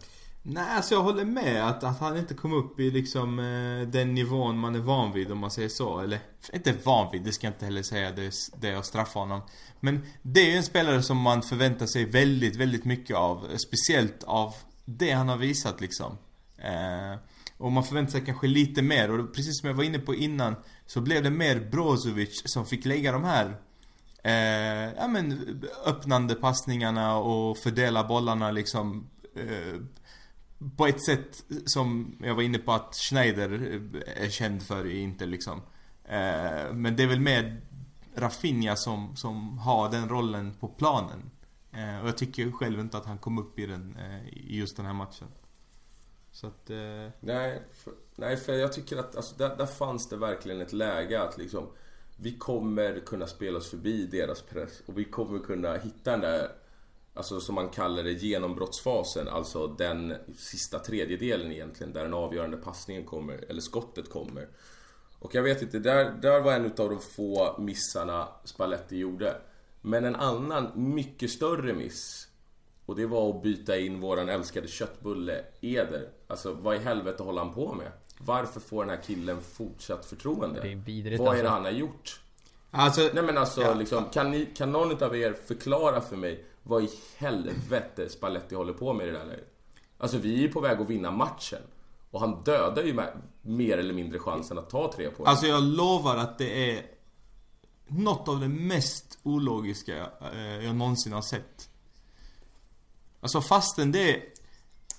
[0.49, 4.15] Nej, alltså jag håller med att, att han inte kom upp i liksom eh, den
[4.15, 6.01] nivån man är van vid om man säger så.
[6.01, 6.19] Eller,
[6.53, 9.41] inte van vid, det ska jag inte heller säga, det, det är att straffa honom.
[9.81, 13.57] Men det är ju en spelare som man förväntar sig väldigt, väldigt mycket av.
[13.57, 16.19] Speciellt av det han har visat liksom.
[16.59, 17.19] Eh,
[17.59, 20.57] och man förväntar sig kanske lite mer och precis som jag var inne på innan
[20.87, 23.57] så blev det mer Brozovic som fick lägga de här
[24.23, 29.81] eh, ja men öppnande passningarna och fördela bollarna liksom eh,
[30.77, 34.99] på ett sätt som jag var inne på att Schneider eh, är känd för i
[34.99, 35.63] Inter liksom.
[36.05, 37.61] Eh, men det är väl mer
[38.15, 41.31] Rafinha som, som har den rollen på planen.
[41.73, 44.77] Eh, och jag tycker själv inte att han kom upp i den eh, i just
[44.77, 45.29] den här matchen.
[46.31, 46.71] Så att...
[46.71, 50.73] Eh, nej, för, nej, för jag tycker att alltså, där, där fanns det verkligen ett
[50.73, 51.67] läge att liksom
[52.17, 56.53] vi kommer kunna spela oss förbi deras press och vi kommer kunna hitta den där
[57.17, 63.05] Alltså som man kallar det genombrottsfasen, alltså den sista tredjedelen egentligen där den avgörande passningen
[63.05, 64.49] kommer, eller skottet kommer.
[65.19, 69.37] Och jag vet inte, där, där var en av de få missarna Spalletti gjorde.
[69.81, 72.29] Men en annan, mycket större miss
[72.87, 76.09] och det var att byta in våran älskade köttbulle Eder.
[76.27, 77.93] Alltså vad i helvete håller han på med?
[78.19, 80.61] Varför får den här killen fortsatt förtroende?
[80.61, 81.55] Det är vidrigt, Vad är det alltså.
[81.55, 82.21] han har gjort?
[82.71, 83.75] Alltså, Nej men alltså, ja.
[83.75, 88.73] liksom, kan, ni, kan någon av er förklara för mig vad i helvete Spalletti håller
[88.73, 89.53] på med i det där läget?
[89.99, 91.63] Alltså vi är på väg att vinna matchen.
[92.11, 95.27] Och han dödar ju med, mer eller mindre chansen att ta tre poäng.
[95.27, 96.87] Alltså jag lovar att det är
[97.87, 101.69] något av det mest ologiska eh, jag någonsin har sett.
[103.21, 104.23] Alltså fastän det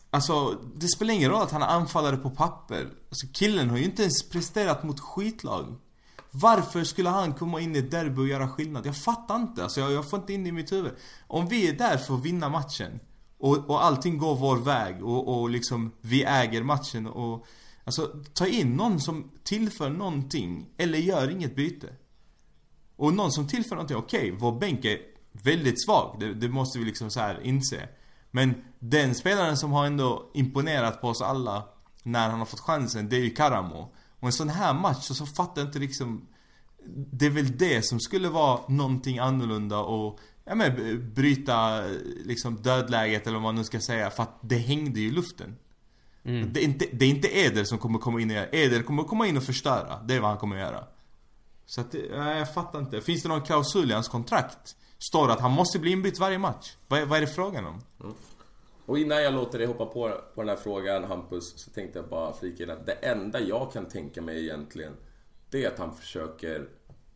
[0.10, 2.90] Alltså, det spelar ingen roll att han är anfallare på papper.
[3.10, 5.76] Alltså killen har ju inte ens presterat mot skitlag.
[6.42, 8.86] Varför skulle han komma in i ett derby och göra skillnad?
[8.86, 9.64] Jag fattar inte.
[9.64, 10.92] Alltså jag, jag får inte in det i mitt huvud.
[11.28, 13.00] Om vi är där för att vinna matchen
[13.38, 17.46] och, och allting går vår väg och, och liksom vi äger matchen och
[17.88, 21.88] Alltså ta in någon som tillför någonting eller gör inget byte.
[22.96, 25.00] Och någon som tillför någonting, okej, okay, vår bänk är
[25.32, 26.18] väldigt svag.
[26.20, 27.90] Det, det måste vi liksom så här inse.
[28.32, 31.64] Men den spelaren som har ändå imponerat på oss alla
[32.04, 33.94] när han har fått chansen, det är ju Karamo.
[34.20, 36.28] Och en sån här match så, så fattar jag inte liksom
[37.12, 41.84] Det är väl det som skulle vara någonting annorlunda och Ja men bryta
[42.26, 45.56] liksom dödläget eller vad man nu ska säga för att det hängde ju i luften.
[46.24, 46.54] Mm.
[46.54, 49.04] Det, är inte, det är inte Eder som kommer komma in och göra Eder kommer
[49.04, 50.00] komma in och förstöra.
[50.04, 50.84] Det är vad han kommer göra.
[51.66, 53.02] Så att, ja, jag fattar inte.
[53.02, 54.76] Finns det någon klausul i hans kontrakt?
[54.98, 56.76] Står det att han måste bli inbytt varje match?
[56.88, 57.82] Vad, vad är det frågan om?
[58.04, 58.16] Mm.
[58.88, 62.10] Och innan jag låter dig hoppa på, på den här frågan Hampus, så tänkte jag
[62.10, 64.94] bara flika in att det enda jag kan tänka mig egentligen,
[65.50, 66.68] det är att han försöker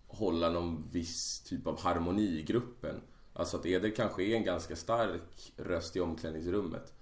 [0.08, 3.02] hålla någon viss typ av harmoni i gruppen.
[3.34, 6.94] Alltså att Eder kanske är en ganska stark röst i omklädningsrummet.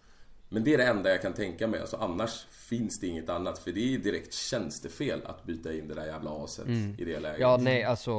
[0.50, 1.80] Men det är det enda jag kan tänka mig.
[1.80, 3.60] Alltså annars finns det inget annat.
[3.60, 6.96] För det är direkt tjänstefel att byta in det där jävla aset mm.
[6.98, 7.40] i det läget.
[7.40, 8.12] Ja, nej alltså.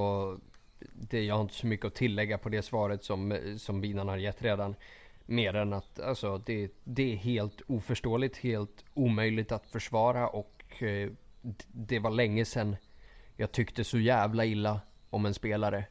[0.92, 4.16] Det, jag har inte så mycket att tillägga på det svaret som, som Binan har
[4.16, 4.74] gett redan.
[5.30, 11.10] Mer än att alltså, det, det är helt oförståeligt, helt omöjligt att försvara och eh,
[11.72, 12.76] det var länge sedan
[13.36, 15.84] jag tyckte så jävla illa om en spelare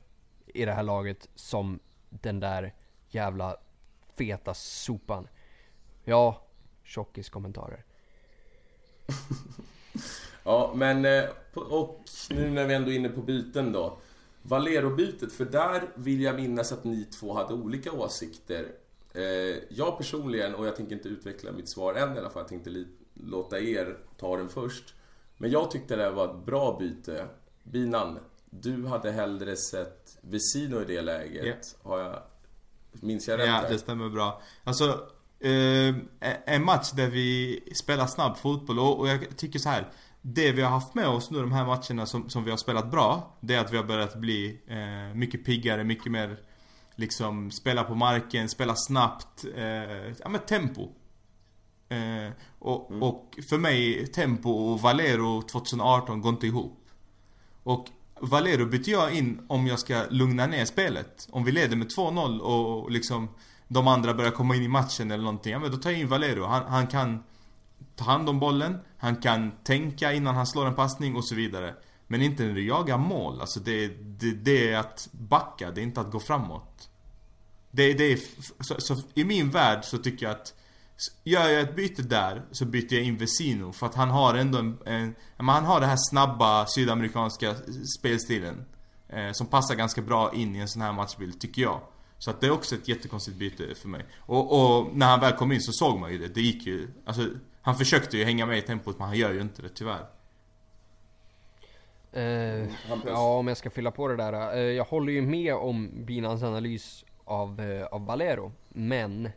[0.45, 1.79] i det här laget som
[2.09, 2.73] den där
[3.09, 3.57] jävla
[4.17, 5.27] feta sopan.
[6.03, 6.47] Ja,
[6.83, 7.85] tjockiskommentarer.
[10.43, 11.23] ja, men eh,
[11.53, 13.97] och nu när vi ändå är inne på byten då.
[14.41, 18.65] Valero-bytet, för där vill jag minnas att ni två hade olika åsikter.
[19.13, 22.47] Eh, jag personligen, och jag tänker inte utveckla mitt svar än i alla fall, jag
[22.47, 24.93] tänkte låta er ta den först.
[25.37, 27.27] Men jag tyckte det var ett bra byte.
[27.63, 31.45] Binan, du hade hellre sett Vesino i det läget.
[31.45, 31.57] Yeah.
[31.83, 32.19] Har jag,
[32.91, 33.47] minns jag rätt?
[33.47, 34.41] Ja, det stämmer bra.
[34.63, 35.07] Alltså,
[35.39, 35.95] eh,
[36.45, 39.91] en match där vi spelar snabb fotboll och, och jag tycker så här.
[40.21, 42.91] Det vi har haft med oss nu de här matcherna som, som vi har spelat
[42.91, 46.39] bra Det är att vi har börjat bli eh, mycket piggare, mycket mer
[46.99, 49.63] Liksom spela på marken, spela snabbt, eh,
[50.19, 50.89] ja men tempo
[51.89, 53.03] eh, och, mm.
[53.03, 56.87] och för mig, tempo och Valero 2018 går inte ihop
[57.63, 57.87] Och
[58.19, 62.39] Valero byter jag in om jag ska lugna ner spelet Om vi leder med 2-0
[62.39, 63.27] och liksom
[63.69, 66.07] de andra börjar komma in i matchen eller någonting, ja men då tar jag in
[66.07, 66.45] Valero.
[66.45, 67.23] Han, han kan
[67.95, 71.75] ta hand om bollen, han kan tänka innan han slår en passning och så vidare.
[72.07, 73.41] Men inte när du jagar mål.
[73.41, 76.68] Alltså det, det, det är att backa, det är inte att gå framåt.
[77.71, 78.19] Det, det är,
[78.63, 80.53] så, så, i min värld så tycker jag att
[81.23, 84.57] Gör jag ett byte där så byter jag in Vesino för att han har ändå
[84.57, 87.55] en, en Han har den här snabba sydamerikanska
[87.99, 88.65] spelstilen
[89.09, 91.81] eh, Som passar ganska bra in i en sån här matchbild, tycker jag
[92.19, 94.05] så att det är också ett jättekonstigt byte för mig.
[94.19, 96.27] Och, och, när han väl kom in så såg man ju det.
[96.27, 96.87] Det gick ju...
[97.05, 97.29] Alltså,
[97.61, 100.05] han försökte ju hänga med i tempot men han gör ju inte det tyvärr.
[102.17, 102.69] Uh,
[103.05, 104.57] ja, om jag ska fylla på det där.
[104.57, 108.51] Uh, jag håller ju med om Binans analys av, eh, av Valero.
[108.69, 109.29] Men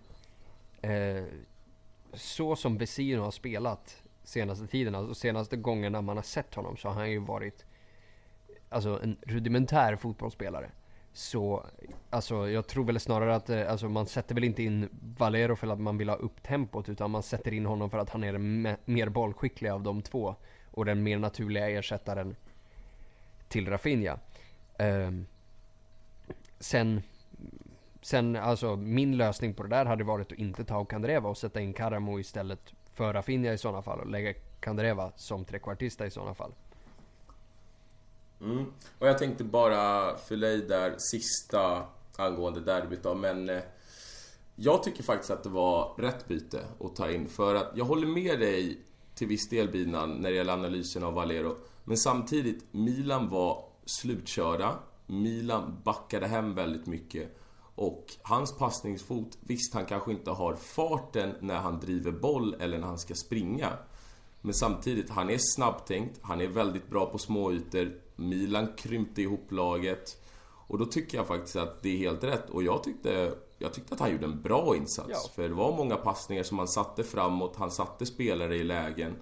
[0.82, 1.24] eh,
[2.12, 6.88] så som Vesino har spelat senaste tiden, alltså senaste gångerna man har sett honom så
[6.88, 7.64] har han ju varit
[8.68, 10.70] alltså en rudimentär fotbollsspelare.
[11.12, 11.66] Så,
[12.10, 14.88] alltså jag tror väl snarare att eh, alltså, man sätter väl inte in
[15.18, 18.10] Valero för att man vill ha upp tempot utan man sätter in honom för att
[18.10, 20.34] han är den mer bollskickliga av de två.
[20.70, 22.36] Och den mer naturliga ersättaren
[23.48, 24.18] till Rafinha.
[24.78, 25.10] Eh,
[26.58, 27.02] sen,
[28.02, 31.60] sen alltså min lösning på det där hade varit att inte ta Kandreva och sätta
[31.60, 36.34] in Karamo istället för Rafinha i sådana fall och lägga Kandreva som trekvartista i sådana
[36.34, 36.52] fall.
[38.40, 38.64] Mm.
[38.98, 41.82] Och jag tänkte bara fylla i där sista
[42.16, 43.62] angående derbyt då, men eh,
[44.56, 47.28] jag tycker faktiskt att det var rätt byte att ta in.
[47.28, 48.80] För att jag håller med dig
[49.14, 51.56] till viss del Binan när det gäller analysen av Valero.
[51.84, 54.78] Men samtidigt, Milan var slutkörda.
[55.06, 57.41] Milan backade hem väldigt mycket.
[57.74, 62.86] Och hans passningsfot, visst han kanske inte har farten när han driver boll eller när
[62.86, 63.68] han ska springa.
[64.40, 68.00] Men samtidigt, han är snabbtänkt, han är väldigt bra på småytor.
[68.16, 70.22] Milan krympte ihop laget.
[70.66, 72.50] Och då tycker jag faktiskt att det är helt rätt.
[72.50, 75.10] Och jag tyckte, jag tyckte att han gjorde en bra insats.
[75.10, 75.30] Ja.
[75.34, 79.16] För det var många passningar som han satte framåt, han satte spelare i lägen.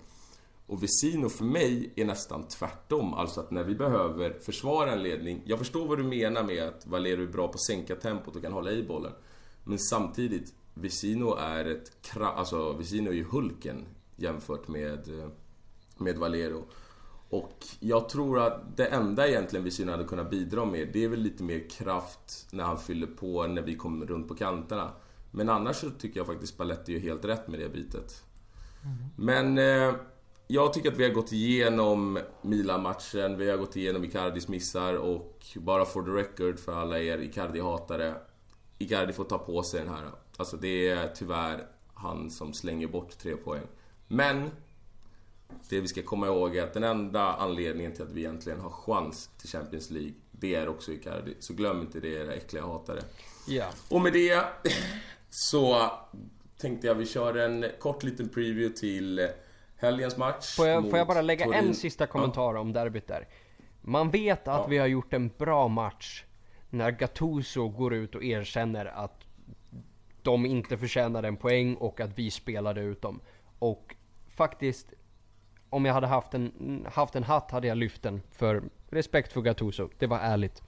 [0.71, 3.15] Och Vesino för mig är nästan tvärtom.
[3.15, 5.43] Alltså att när vi behöver försvara en ledning.
[5.45, 8.43] Jag förstår vad du menar med att Valero är bra på att sänka tempot och
[8.43, 9.13] kan hålla i bollen.
[9.65, 11.93] Men samtidigt, Vesino är ett...
[12.21, 13.85] Alltså, Vesino är ju Hulken
[14.17, 15.31] jämfört med,
[15.99, 16.65] med Valero.
[17.29, 21.21] Och jag tror att det enda egentligen Visino hade kunnat bidra med, det är väl
[21.21, 24.93] lite mer kraft när han fyller på, när vi kommer runt på kanterna.
[25.31, 28.25] Men annars så tycker jag faktiskt Paletti är helt rätt med det bytet.
[28.85, 28.97] Mm.
[29.17, 29.95] Men eh,
[30.53, 35.47] jag tycker att vi har gått igenom Milan-matchen, vi har gått igenom Icardis missar och
[35.57, 38.15] bara for the record för alla er Icardi-hatare.
[38.79, 40.11] Icardi får ta på sig den här.
[40.37, 43.63] Alltså det är tyvärr han som slänger bort tre poäng.
[44.09, 44.51] Men
[45.69, 48.71] det vi ska komma ihåg är att den enda anledningen till att vi egentligen har
[48.71, 51.37] chans till Champions League, det är också Icardi.
[51.41, 53.01] Så glöm inte det, era äckliga hatare.
[53.47, 53.67] Ja.
[53.89, 54.45] Och med det
[55.31, 55.91] så
[56.59, 59.29] tänkte jag vi kör en kort liten preview till
[59.81, 60.57] helgens match.
[60.57, 61.65] Får jag, får jag bara lägga Torin.
[61.65, 63.29] en sista kommentar om derbyt där?
[63.81, 64.67] Man vet att ja.
[64.67, 66.25] vi har gjort en bra match
[66.71, 69.25] när Gattuso går ut och erkänner att
[70.23, 73.21] de inte förtjänade en poäng och att vi spelade ut dem.
[73.59, 73.97] Och
[74.29, 74.93] faktiskt,
[75.71, 79.41] om jag hade haft en, haft en hatt hade jag lyft den för respekt för
[79.41, 79.89] Gattuso.
[79.99, 80.63] Det var ärligt.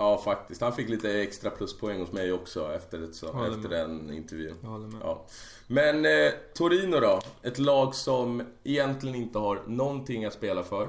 [0.00, 0.60] Ja, faktiskt.
[0.60, 3.70] Han fick lite extra pluspoäng hos mig också efter, ett, så, efter med.
[3.70, 4.56] den intervjun.
[4.62, 5.00] Jag håller med.
[5.04, 5.24] Ja.
[5.66, 7.20] Men eh, Torino då?
[7.42, 10.88] Ett lag som egentligen inte har någonting att spela för.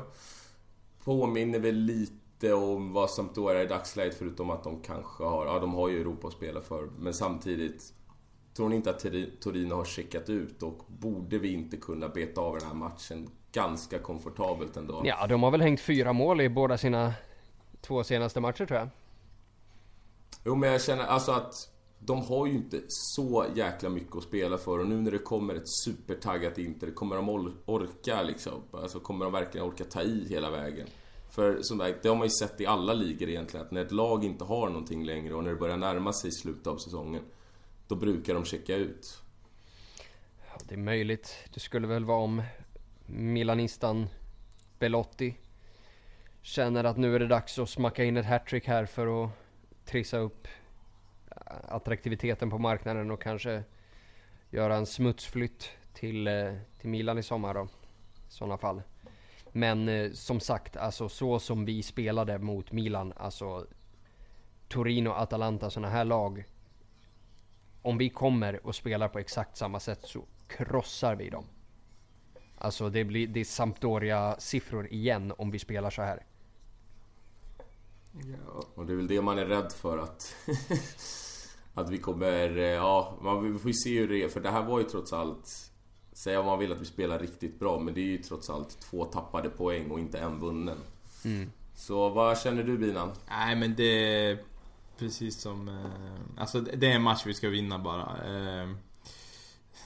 [1.03, 5.59] Påminner väl lite om vad Sampdoria är i dagsläget förutom att de kanske har, ja
[5.59, 6.89] de har ju Europa att spela för.
[6.99, 7.93] Men samtidigt,
[8.53, 12.41] tror ni inte att Tori- Torino har checkat ut och borde vi inte kunna beta
[12.41, 15.01] av den här matchen ganska komfortabelt ändå?
[15.05, 17.13] Ja, de har väl hängt fyra mål i båda sina
[17.81, 18.89] två senaste matcher tror jag.
[20.45, 21.53] Jo men jag känner alltså att
[21.99, 25.55] de har ju inte så jäkla mycket att spela för och nu när det kommer
[25.55, 28.63] ett supertaggat Inter, kommer de orka liksom?
[28.71, 30.87] Alltså kommer de verkligen orka ta i hela vägen?
[31.29, 33.91] För som sagt, det har man ju sett i alla ligor egentligen, att när ett
[33.91, 37.23] lag inte har någonting längre och när det börjar närma sig slutet av säsongen,
[37.87, 39.21] då brukar de checka ut.
[40.47, 41.35] Ja, det är möjligt.
[41.53, 42.43] Det skulle väl vara om
[43.05, 44.07] Milanistan
[44.79, 45.35] Belotti
[46.41, 49.29] känner att nu är det dags att smacka in ett hattrick här för att
[49.91, 50.47] trissa upp
[51.69, 53.63] attraktiviteten på marknaden och kanske
[54.49, 57.63] göra en smutsflytt till, eh, till Milan i sommar då.
[57.63, 58.81] I sådana fall.
[59.51, 63.67] Men eh, som sagt, alltså så som vi spelade mot Milan, alltså
[64.67, 66.43] Torino, Atalanta, sådana här lag.
[67.81, 71.45] Om vi kommer och spelar på exakt samma sätt så krossar vi dem.
[72.57, 76.23] Alltså det blir, det är Sampdoria-siffror igen om vi spelar så här.
[78.13, 78.63] Ja.
[78.75, 80.35] Och det är väl det man är rädd för att...
[81.73, 82.57] att vi kommer...
[82.57, 84.29] eh, Ja, man, vi får ju se hur det är.
[84.29, 85.71] För det här var ju trots allt...
[86.13, 88.79] Säga om man vill att vi spelar riktigt bra, men det är ju trots allt
[88.79, 90.77] två tappade poäng och inte en vunnen.
[91.75, 93.11] Så vad känner du Binan?
[93.29, 94.37] Nej men det är
[94.97, 95.67] precis som...
[95.67, 98.01] Eh, alltså det är en match vi ska vinna bara.
[98.01, 98.69] Eh,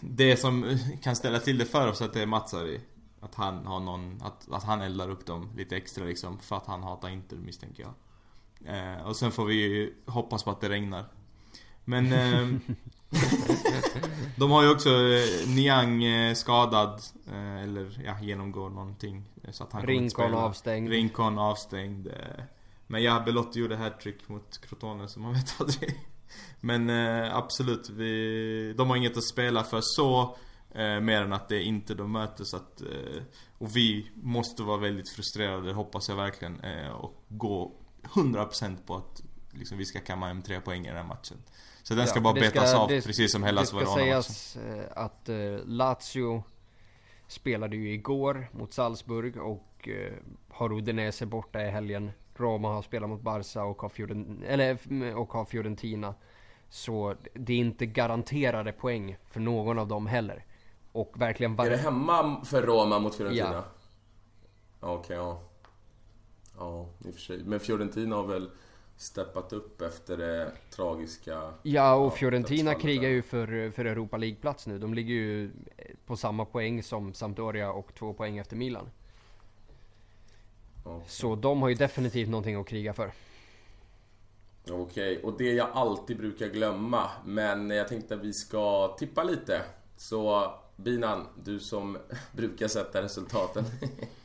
[0.01, 2.81] det som kan ställa till det för oss att det är Matsari.
[3.19, 6.39] Att han har någon, att, att han eldar upp dem lite extra liksom.
[6.39, 7.93] För att han hatar Inter misstänker jag.
[8.65, 11.05] Eh, och sen får vi hoppas på att det regnar.
[11.85, 12.13] Men...
[12.13, 12.75] Eh,
[14.35, 17.01] de har ju också eh, Niang eh, skadad.
[17.31, 19.23] Eh, eller ja, genomgår någonting.
[19.51, 20.37] Så att han spela.
[20.37, 20.89] avstängd.
[20.89, 22.07] Rincon avstängd.
[22.87, 25.99] Men ja, Belotti gjorde hattrick mot Crotone så man vet aldrig.
[26.59, 26.89] Men
[27.31, 30.37] absolut, vi, de har inget att spela för så.
[31.01, 32.81] Mer än att det är inte de möter så att...
[33.57, 36.61] Och vi måste vara väldigt frustrerade, hoppas jag verkligen.
[36.91, 37.71] Och gå
[38.13, 41.37] 100% på att liksom, vi ska kamma hem tre poäng i den här matchen.
[41.83, 43.77] Så den ska Ja, bara det ska- betas av det- precis som Det Hellas ska
[43.77, 44.23] Verona-matchen.
[44.23, 45.35] sägas eh, att eh,
[45.65, 46.43] Lazio
[47.27, 50.13] spelade ju igår mot Salzburg och eh,
[50.49, 52.11] har Udinese borta i helgen.
[52.37, 56.15] Roma har spelat mot Barca och har, Fioren, eller, mm, och har Fiorentina.
[56.69, 60.45] Så det är inte garanterade poäng för någon av dem heller.
[60.91, 63.53] Och verkligen Är det var- hemma för Roma mot Fiorentina?
[63.53, 63.63] Ja.
[64.79, 65.41] Okej, ja.
[66.57, 67.43] Ja, i och för sig.
[67.43, 68.49] Men Fiorentina har väl
[68.97, 71.53] steppat upp efter det tragiska...
[71.63, 74.79] Ja och Fiorentina krigar ju för, för Europa League-plats nu.
[74.79, 75.51] De ligger ju
[76.05, 78.89] på samma poäng som Sampdoria och två poäng efter Milan.
[80.85, 81.01] Ja.
[81.07, 83.11] Så de har ju definitivt någonting att kriga för.
[84.71, 89.61] Okej, och det jag alltid brukar glömma, men jag tänkte att vi ska tippa lite.
[89.97, 91.97] Så Binan, du som
[92.31, 93.63] brukar sätta resultaten.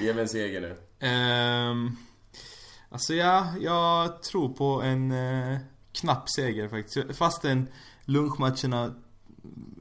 [0.00, 0.76] Ge mig en seger nu.
[1.08, 1.96] Um,
[2.88, 5.58] alltså ja, jag tror på en uh,
[5.92, 7.16] knapp seger faktiskt.
[7.16, 7.68] Fastän
[8.04, 8.94] lunchmatcherna,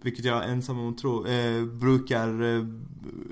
[0.02, 2.66] vilket jag är ensam om att tro, uh, brukar uh,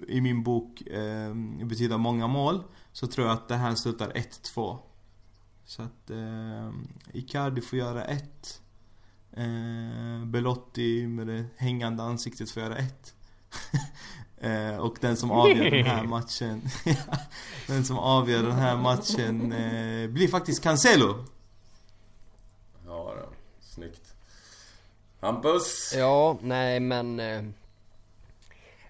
[0.07, 2.63] i min bok uh, betyda många mål.
[2.91, 4.79] Så tror jag att det här slutar 1-2.
[5.65, 6.71] Så att eh,
[7.13, 8.61] Icardi får göra ett.
[9.31, 13.15] Eh, Belotti med det hängande ansiktet får göra ett.
[14.45, 16.61] eh, och den som avgör den här matchen
[17.67, 21.25] Den som avgör den här matchen eh, blir faktiskt Cancelo.
[22.85, 23.29] Ja, då.
[23.59, 24.15] snyggt.
[25.19, 25.93] Hampus?
[25.97, 27.19] Ja, nej men...
[27.19, 27.43] Eh,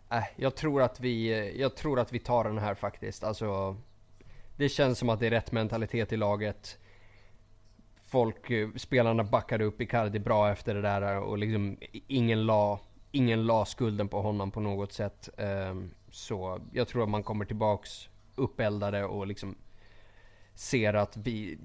[0.10, 3.24] äh, jag tror att vi, eh, jag tror att vi tar den här faktiskt.
[3.24, 3.78] Alltså,
[4.58, 6.78] det känns som att det är rätt mentalitet i laget.
[8.08, 11.78] Folk, eh, spelarna backade upp Icardi bra efter det där och liksom
[12.08, 12.80] ingen la,
[13.16, 15.30] ingen la skulden på honom på något sätt.
[15.38, 19.56] Ehm, så jag tror att man kommer tillbaks uppeldade och liksom
[20.54, 21.58] ser att vi,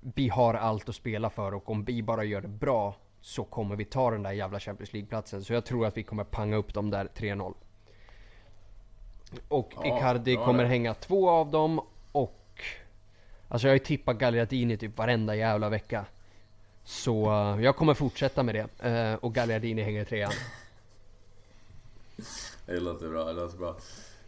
[0.00, 3.76] vi har allt att spela för och om vi bara gör det bra så kommer
[3.76, 5.44] vi ta den där jävla Champions League-platsen.
[5.44, 7.54] Så jag tror att vi kommer panga upp dem där 3-0.
[9.48, 10.68] Och Ja, Icardi kommer det.
[10.68, 11.80] hänga två av dem
[12.12, 12.62] och...
[13.48, 16.04] Alltså jag har ju tippat Gagliardini typ varenda jävla vecka.
[16.86, 18.88] Så eh, jag kommer fortsätta med det.
[18.88, 20.32] Eh, och Gagliardini hänger i trean.
[22.66, 23.76] Det låter bra, det låter bra.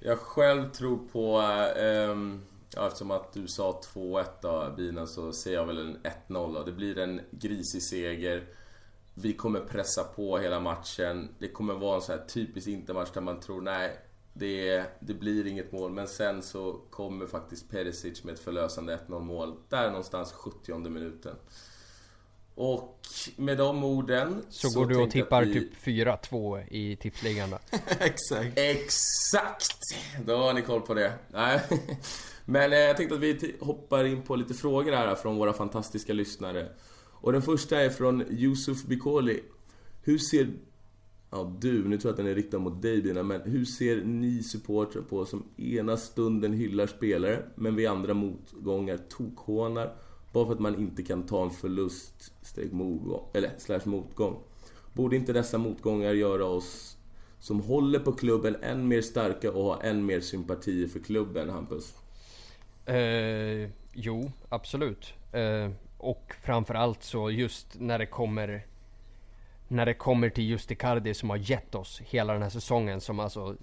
[0.01, 1.39] Jag själv tror på...
[1.83, 2.43] Um,
[2.75, 5.99] ja, eftersom att du sa 2-1 då, Bina, så säger jag väl en
[6.29, 6.63] 1-0 då.
[6.63, 8.47] Det blir en grisig seger.
[9.15, 11.29] Vi kommer pressa på hela matchen.
[11.39, 13.99] Det kommer vara en sån här typisk intermatch där man tror nej,
[14.33, 15.93] det, det blir inget mål.
[15.93, 19.57] Men sen så kommer faktiskt Perisic med ett förlösande 1-0 mål.
[19.69, 21.37] Där någonstans 70 minuten.
[22.61, 22.99] Och
[23.37, 25.53] med de orden Så, så går du och tippar vi...
[25.53, 27.59] typ 4-2 i tipsligan då?
[28.01, 28.59] Exakt.
[28.59, 29.79] Exakt!
[30.27, 31.13] Då har ni koll på det.
[31.33, 31.61] Nej.
[32.45, 36.13] Men eh, jag tänkte att vi hoppar in på lite frågor här från våra fantastiska
[36.13, 36.69] lyssnare.
[37.11, 39.41] Och den första är från Yusuf Bikoli.
[40.03, 40.51] Hur ser...
[41.31, 44.05] Ja, du, nu tror jag att den är riktad mot dig Bina, men hur ser
[44.05, 49.95] ni supportrar på som ena stunden hyllar spelare, men vid andra motgångar tokhånar
[50.33, 54.37] bara för att man inte kan ta en förlust, steg motgång, eller slash motgång.
[54.93, 56.97] Borde inte dessa motgångar göra oss
[57.41, 61.95] som håller på klubben än mer starka och har än mer sympati för klubben, Hampus?
[62.87, 65.15] Eh, jo, absolut.
[65.33, 68.67] Eh, och framförallt så just när det kommer
[69.69, 73.21] när det kommer till just Icardi som har gett oss hela den här säsongen som
[73.21, 73.57] alltså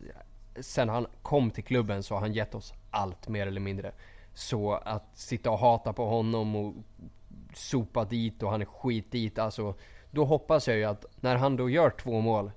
[0.59, 3.91] Sen han kom till klubben så har han gett oss allt mer eller mindre.
[4.35, 6.73] Så att sitta och hata på honom och
[7.53, 9.39] sopa dit och han är skit dit.
[9.39, 9.75] Alltså,
[10.11, 12.51] då hoppas jag ju att när han då gör två mål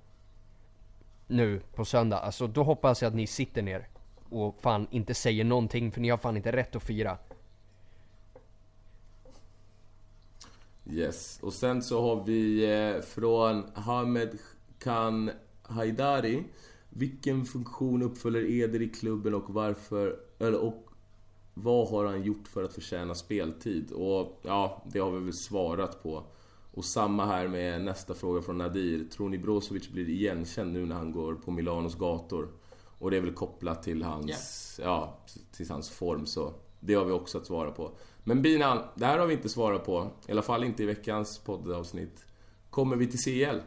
[1.27, 2.19] nu på söndag.
[2.19, 3.89] Alltså då hoppas jag att ni sitter ner
[4.31, 7.19] och fan inte säger någonting för ni har fan inte rätt att fira.
[10.91, 14.39] Yes, och sen så har vi eh, från Hamed
[14.79, 15.31] Khan
[15.63, 16.45] Haidari.
[16.91, 20.88] Vilken funktion uppfyller Eder i klubben och varför, eller, och
[21.63, 23.93] vad har han gjort för att förtjäna speltid?
[23.93, 26.25] Och ja, det har vi väl svarat på.
[26.75, 29.05] Och samma här med nästa fråga från Nadir.
[29.05, 32.49] Tror ni Brozovic blir igenkänd nu när han går på Milanos gator?
[32.99, 34.91] Och det är väl kopplat till hans, yeah.
[34.91, 35.19] ja,
[35.53, 36.53] till hans form så.
[36.81, 37.91] Det har vi också att svara på.
[38.25, 40.11] Men Binan, det här har vi inte svarat på.
[40.27, 42.27] I alla fall inte i veckans poddavsnitt.
[42.71, 43.61] Kommer vi till CL?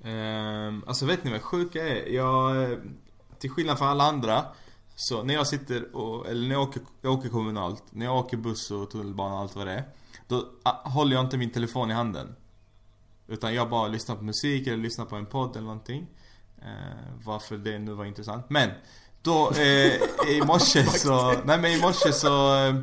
[0.00, 2.08] Um, ehm, alltså vet ni vad sjuka är?
[2.08, 2.78] Jag,
[3.38, 4.44] till skillnad från alla andra
[4.96, 8.36] så när jag sitter och, eller när jag åker, jag åker kommunalt, när jag åker
[8.36, 9.84] buss och tunnelbana och allt vad det är.
[10.28, 12.34] Då ah, håller jag inte min telefon i handen.
[13.28, 16.06] Utan jag bara lyssnar på musik eller lyssnar på en podd eller någonting.
[16.58, 18.50] Eh, varför det nu var intressant.
[18.50, 18.70] Men,
[19.22, 19.92] då eh,
[20.28, 22.74] i morse så, nej men i morse så, eh,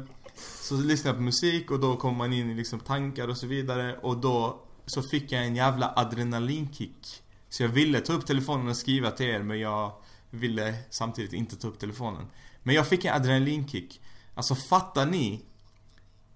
[0.62, 3.48] så lyssnade jag på musik och då kommer man in i liksom tankar och så
[3.48, 3.98] vidare.
[3.98, 7.24] Och då så fick jag en jävla adrenalinkick.
[7.50, 9.92] Så jag ville ta upp telefonen och skriva till er men jag
[10.32, 12.26] ville samtidigt inte ta upp telefonen.
[12.64, 14.02] Men jag fick en adrenalinkick.
[14.34, 15.46] Alltså fattar ni?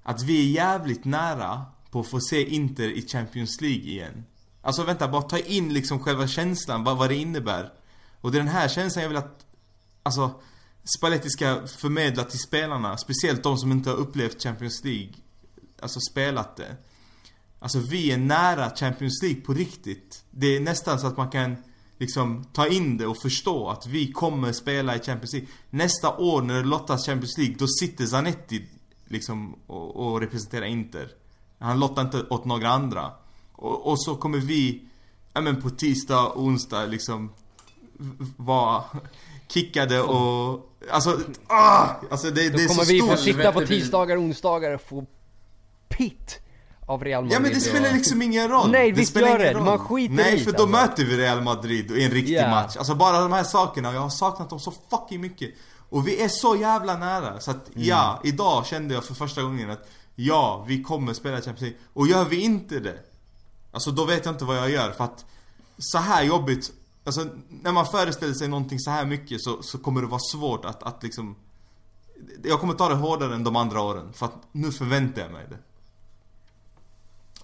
[0.04, 4.26] Att vi är jävligt nära på att få se Inter i Champions League igen.
[4.62, 7.74] Alltså vänta, bara ta in liksom själva känslan, vad, vad det innebär.
[8.22, 9.46] Och det är den här känslan jag vill att,
[10.04, 10.32] alltså,
[10.98, 12.98] Spalletti ska förmedla till spelarna.
[12.98, 15.14] Speciellt de som inte har upplevt Champions League.
[15.82, 16.76] Alltså spelat det.
[17.60, 20.24] Alltså vi är nära Champions League på riktigt.
[20.32, 21.56] Det är nästan så att man kan
[21.98, 25.50] liksom ta in det och förstå att vi kommer spela i Champions League.
[25.70, 28.68] Nästa år när det lottas Champions League, då sitter Zanetti
[29.08, 31.10] liksom och, och representerar Inter.
[31.60, 33.12] Han lottar inte åt några andra.
[33.52, 34.82] Och, och så kommer vi,
[35.34, 37.34] ja men på tisdag, onsdag liksom
[38.38, 38.84] vara
[39.48, 40.72] kickade och...
[40.92, 41.90] Alltså, ah!
[42.12, 44.82] Alltså det, det är så Då kommer vi få sitta på tisdagar och onsdagar och
[44.82, 45.06] få
[45.88, 46.40] pitt
[46.86, 47.36] av Real Madrid.
[47.36, 48.72] Ja men det spelar liksom ingen roll.
[48.72, 49.60] Nej det visst gör det.
[49.60, 50.68] Man skiter Nej för då alltså.
[50.68, 52.52] möter vi Real Madrid i en riktig yeah.
[52.52, 52.78] match.
[52.78, 55.52] Alltså bara de här sakerna, jag har saknat dem så fucking mycket.
[55.90, 57.40] Och vi är så jävla nära.
[57.40, 57.88] Så att mm.
[57.88, 61.78] ja, idag kände jag för första gången att ja, vi kommer spela Champions League.
[61.94, 63.00] Och gör vi inte det,
[63.72, 64.92] alltså då vet jag inte vad jag gör.
[64.92, 65.26] För att
[65.78, 66.72] så här jobbigt,
[67.04, 70.66] alltså när man föreställer sig någonting så här mycket så, så kommer det vara svårt
[70.66, 71.36] att, att liksom
[72.44, 74.14] jag kommer ta det hårdare än de andra åren.
[74.14, 75.58] För att nu förväntar jag mig det.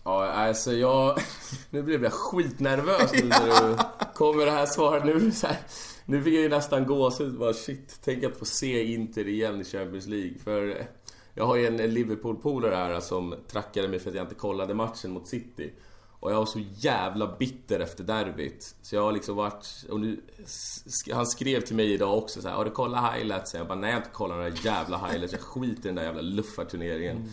[0.03, 1.19] Ja, alltså jag...
[1.69, 3.77] Nu blev jag skitnervös nu när du
[4.15, 5.05] kom med det här svaret.
[5.05, 5.57] Nu, så här,
[6.05, 7.39] nu fick jag ju nästan gåshud.
[7.39, 10.33] Bara shit, tänk att få se Inter igen i Champions League.
[10.43, 10.87] För
[11.33, 15.11] jag har ju en Liverpool-polare här som trackade mig för att jag inte kollade matchen
[15.11, 15.73] mot City.
[16.21, 18.75] Och jag var så jävla bitter efter derbyt.
[18.81, 19.67] Så jag har liksom varit...
[19.89, 20.21] Och nu,
[21.11, 23.53] han skrev till mig idag också så här, Har du kollat highlights?
[23.53, 25.33] Jag bara, nej jag har inte kollat några jävla highlights.
[25.33, 27.17] Jag skiter i den där jävla luffarturneringen.
[27.17, 27.29] Mm.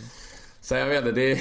[0.60, 1.38] Så jag vet inte, det...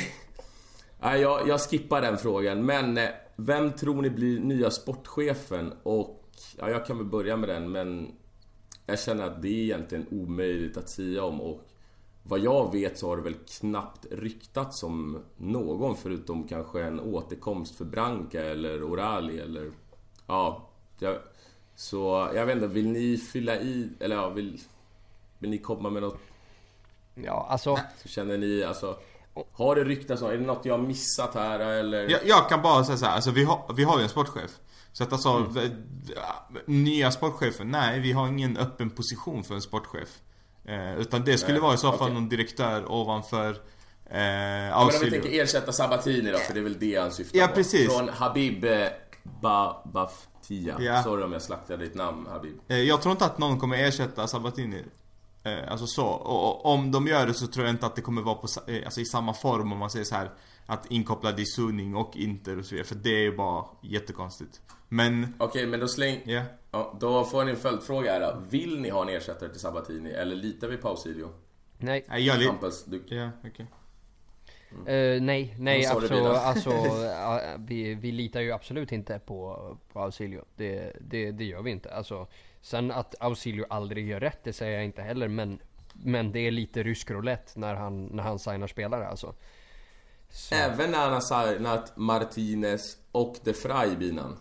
[0.99, 2.65] Nej, jag, jag skippar den frågan.
[2.65, 5.73] Men eh, vem tror ni blir nya sportchefen?
[5.83, 6.23] Och
[6.57, 8.11] ja, jag kan väl börja med den, men
[8.85, 11.41] jag känner att det är egentligen omöjligt att säga om.
[11.41, 11.61] Och
[12.23, 17.75] vad jag vet så har det väl knappt ryktats om någon förutom kanske en återkomst
[17.75, 19.71] för Branca eller Orali eller...
[20.27, 20.69] Ja,
[20.99, 21.17] jag,
[21.75, 24.61] så jag vet inte, vill ni fylla i, eller ja, vill...
[25.39, 26.19] Vill ni komma med något?
[27.15, 27.77] Ja, alltså...
[27.97, 28.97] Så känner ni, alltså...
[29.53, 32.09] Har det ryktats om, är det något jag har missat här eller?
[32.09, 34.51] Jag, jag kan bara säga så här, alltså vi har, vi har ju en sportchef.
[34.93, 35.71] Så att alltså, mm.
[36.65, 40.09] nya sportchefer, nej vi har ingen öppen position för en sportchef.
[40.65, 42.13] Eh, utan det skulle nej, vara i så fall okay.
[42.13, 43.49] någon direktör ovanför
[44.05, 47.11] eh, ja, men om vi tänker ersätta Sabatini då, för det är väl det han
[47.11, 47.53] syftar ja, på.
[47.53, 47.93] Precis.
[47.93, 48.87] Från Habib eh,
[49.41, 50.77] ba, Baftia.
[50.79, 51.03] Ja.
[51.03, 52.55] Sorry om jag slaktade ditt namn Habib.
[52.67, 54.83] Eh, jag tror inte att någon kommer ersätta Sabatini.
[55.47, 56.07] Eh, alltså så.
[56.07, 58.85] Och, om de gör det så tror jag inte att det kommer vara på, eh,
[58.85, 60.31] alltså i samma form om man säger så här
[60.65, 61.45] Att inkopplad i
[61.95, 62.87] och Inter och så vidare.
[62.87, 64.61] För det är bara jättekonstigt.
[64.89, 65.35] Men...
[65.37, 66.21] Okej, okay, men då släng...
[66.25, 66.45] Yeah.
[66.71, 68.41] Ja, då får ni en följdfråga här då.
[68.49, 71.29] Vill ni ha en ersättare till Sabatini eller litar vi på Ausilio?
[71.77, 72.05] Nej.
[72.09, 72.51] Nej, jag litar...
[72.51, 73.03] Hampus, du...
[73.07, 73.51] Ja, okej.
[73.51, 73.65] Okay.
[74.71, 74.87] Mm.
[74.87, 80.45] Uh, nej, nej alltså, alltså uh, vi, vi litar ju absolut inte på, på Ausilio.
[80.55, 81.93] Det, det, det gör vi inte.
[81.93, 82.27] Alltså,
[82.61, 85.27] sen att Ausilio aldrig gör rätt, det säger jag inte heller.
[85.27, 85.59] Men,
[85.93, 89.35] men det är lite rysk roulette när han, när han signar spelare alltså.
[90.29, 90.55] Så.
[90.55, 94.37] Även när han har signat Martinez och De Frey binan?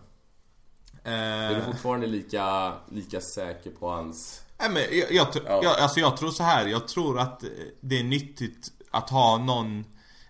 [1.05, 4.43] Uh, är du fortfarande lika, lika säker på hans...
[4.59, 5.59] Nej men jag, jag, ja.
[5.63, 6.65] jag, alltså jag tror så här.
[6.65, 7.43] jag tror att
[7.81, 9.85] det är nyttigt att ha någon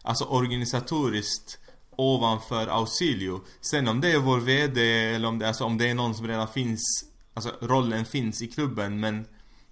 [0.08, 1.60] Alltså organisatoriskt
[1.96, 3.42] ovanför Ausilio.
[3.62, 4.82] Sen om det är vår VD
[5.16, 7.06] eller om det, alltså om det är någon som redan finns
[7.38, 9.26] Alltså rollen finns i klubben men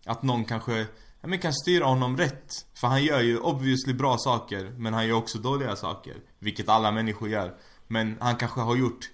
[0.06, 0.78] Att någon kanske
[1.22, 2.66] ja, men kan styra honom rätt.
[2.74, 6.16] För han gör ju obviously bra saker men han gör också dåliga saker.
[6.40, 7.56] Vilket alla människor gör.
[7.88, 9.10] Men han kanske har gjort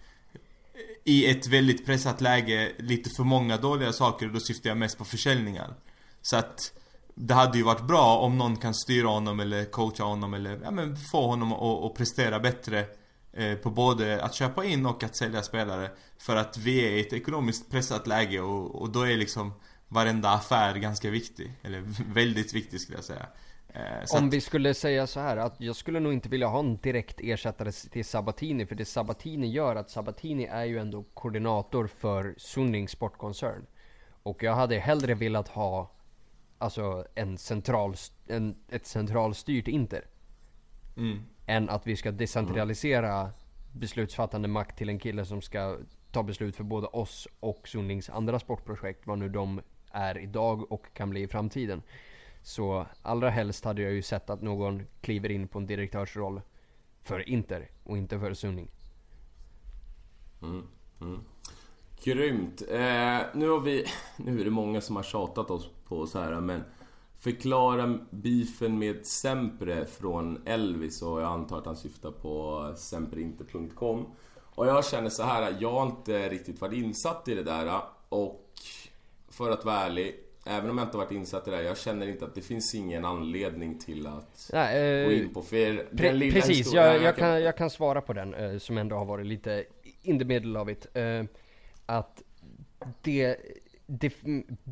[1.04, 4.98] i ett väldigt pressat läge lite för många dåliga saker och då syftar jag mest
[4.98, 5.74] på försäljningar.
[6.22, 6.74] Så att
[7.16, 10.72] det hade ju varit bra om någon kan styra honom eller coacha honom eller ja,
[10.72, 12.86] men få honom att, att prestera bättre
[13.64, 15.92] på både att köpa in och att sälja spelare.
[16.18, 19.54] För att vi är i ett ekonomiskt pressat läge och, och då är liksom
[19.88, 21.52] varenda affär ganska viktig.
[21.62, 21.82] Eller
[22.14, 23.26] väldigt viktig skulle jag säga.
[23.74, 24.34] Eh, Om att...
[24.34, 27.72] vi skulle säga så här att jag skulle nog inte vilja ha en direkt ersättare
[27.72, 33.66] till Sabatini för det Sabatini gör att Sabatini är ju ändå koordinator för Sunning Sportkoncern.
[34.24, 35.92] Och jag hade hellre velat ha
[36.58, 37.96] alltså en central,
[38.28, 40.06] en, ett centralstyrt Inter.
[40.98, 41.24] Mm.
[41.46, 43.32] Än att vi ska decentralisera mm.
[43.72, 45.78] beslutsfattande makt till en kille som ska
[46.12, 49.08] ta beslut för både oss och Sunnings andra sportprojekt.
[49.08, 49.62] Vad nu de
[49.92, 51.82] är idag och kan bli i framtiden.
[52.42, 56.42] Så allra helst hade jag ju sett att någon kliver in på en direktörsroll
[57.02, 58.68] för Inter och inte för Sunning.
[60.42, 60.68] Mm.
[61.02, 61.20] Mm.
[62.04, 62.62] Grymt.
[62.62, 63.86] Eh, nu har vi...
[64.18, 66.64] Nu är det många som har tjatat oss på så här, men...
[67.24, 74.06] Förklara beefen med Sempre från Elvis och jag antar att han syftar på sempreinter.com.
[74.56, 78.50] Och jag känner så här, jag har inte riktigt varit insatt i det där och
[79.30, 80.16] för att vara ärlig,
[80.46, 83.06] även om jag inte varit insatt i det, jag känner inte att det finns ingen
[83.06, 87.58] anledning till att Nej, eh, gå in på för pre Precis, jag, jag, kan, jag
[87.58, 89.66] kan svara på den eh, som ändå har varit lite
[90.02, 90.88] in the middle of it.
[90.94, 91.24] Eh,
[91.86, 92.22] att
[93.02, 93.38] det,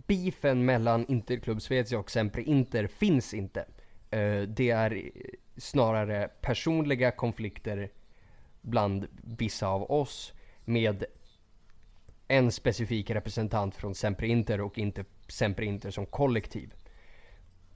[0.08, 3.66] beefen mellan Interklubb Svezia och Sempre Inter finns inte.
[4.16, 5.12] Uh, det är
[5.58, 7.92] snarare personliga konflikter
[8.62, 9.08] bland
[9.38, 10.34] vissa av oss
[10.66, 11.06] med
[12.28, 16.74] en specifik representant från Sempre Inter och inte Sempre Inter som kollektiv.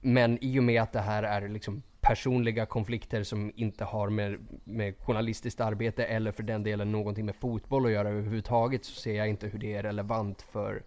[0.00, 4.46] Men i och med att det här är liksom personliga konflikter som inte har med,
[4.64, 9.14] med journalistiskt arbete eller för den delen någonting med fotboll att göra överhuvudtaget så ser
[9.14, 10.82] jag inte hur det är relevant för,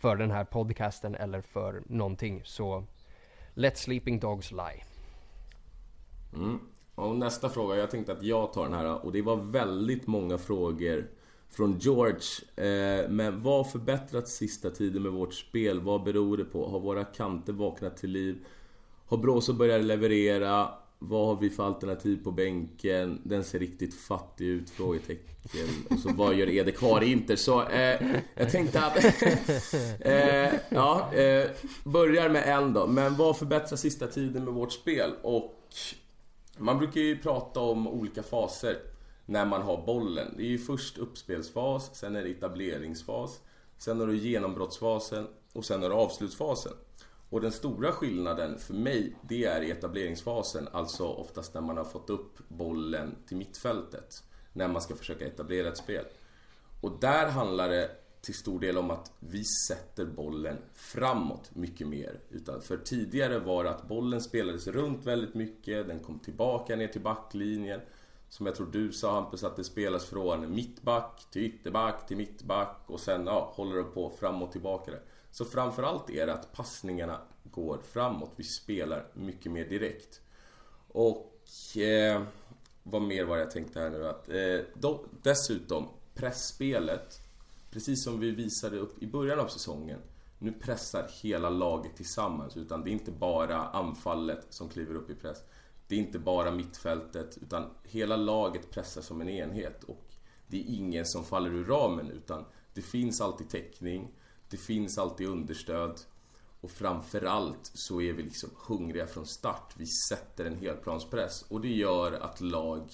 [0.00, 2.42] för den här podcasten eller för någonting.
[2.44, 2.84] Så
[3.54, 4.84] Let Sleeping Dogs Lie.
[6.34, 6.58] Mm.
[6.94, 10.38] Och nästa fråga, jag tänkte att jag tar den här och det var väldigt många
[10.38, 11.06] frågor
[11.50, 12.20] från George.
[12.56, 15.80] Eh, men vad förbättrats sista tiden med vårt spel?
[15.80, 16.68] Vad beror det på?
[16.68, 18.44] Har våra kanter vaknat till liv?
[19.06, 20.68] Har Brås börjat leverera?
[20.98, 23.20] Vad har vi för alternativ på bänken?
[23.24, 24.70] Den ser riktigt fattig ut?
[24.70, 25.68] Frågetecken.
[25.90, 27.36] Och så vad gör Ede kvar i Inter?
[27.36, 28.02] Så eh,
[28.34, 29.04] jag tänkte att...
[30.00, 31.50] eh, ja, eh,
[31.84, 32.86] börjar med en då.
[32.86, 35.14] Men vad förbättrar sista tiden med vårt spel?
[35.22, 35.62] Och
[36.58, 38.76] man brukar ju prata om olika faser
[39.26, 40.34] när man har bollen.
[40.36, 43.40] Det är ju först uppspelsfas, sen är det etableringsfas,
[43.78, 46.72] sen har du genombrottsfasen och sen har du avslutsfasen.
[47.30, 51.84] Och den stora skillnaden för mig, det är i etableringsfasen, alltså oftast när man har
[51.84, 54.22] fått upp bollen till mittfältet.
[54.52, 56.04] När man ska försöka etablera ett spel.
[56.80, 57.90] Och där handlar det
[58.20, 62.20] till stor del om att vi sätter bollen framåt mycket mer.
[62.30, 66.88] Utan för tidigare var det att bollen spelades runt väldigt mycket, den kom tillbaka ner
[66.88, 67.80] till backlinjen.
[68.28, 72.82] Som jag tror du sa Hampus, att det spelas från mittback till ytterback till mittback
[72.86, 75.02] och sen ja, håller det på fram och tillbaka där.
[75.36, 78.32] Så framförallt är det att passningarna går framåt.
[78.36, 80.20] Vi spelar mycket mer direkt.
[80.88, 82.22] Och eh,
[82.82, 84.08] vad mer var det jag tänkte här nu?
[84.08, 87.20] Att eh, då, dessutom pressspelet
[87.70, 89.98] Precis som vi visade upp i början av säsongen
[90.38, 92.56] Nu pressar hela laget tillsammans.
[92.56, 95.38] Utan det är inte bara anfallet som kliver upp i press.
[95.88, 99.84] Det är inte bara mittfältet utan hela laget pressar som en enhet.
[99.84, 100.04] Och
[100.46, 102.44] det är ingen som faller ur ramen utan
[102.74, 104.12] det finns alltid täckning.
[104.50, 106.00] Det finns alltid understöd
[106.60, 109.74] och framförallt så är vi liksom hungriga från start.
[109.76, 112.90] Vi sätter en helplanspress och det gör att lag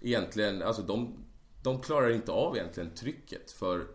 [0.00, 1.24] egentligen, alltså de,
[1.62, 3.86] de klarar inte av egentligen trycket för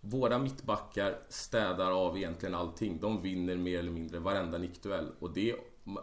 [0.00, 2.98] våra mittbackar städar av egentligen allting.
[3.00, 5.56] De vinner mer eller mindre varenda nickduell och det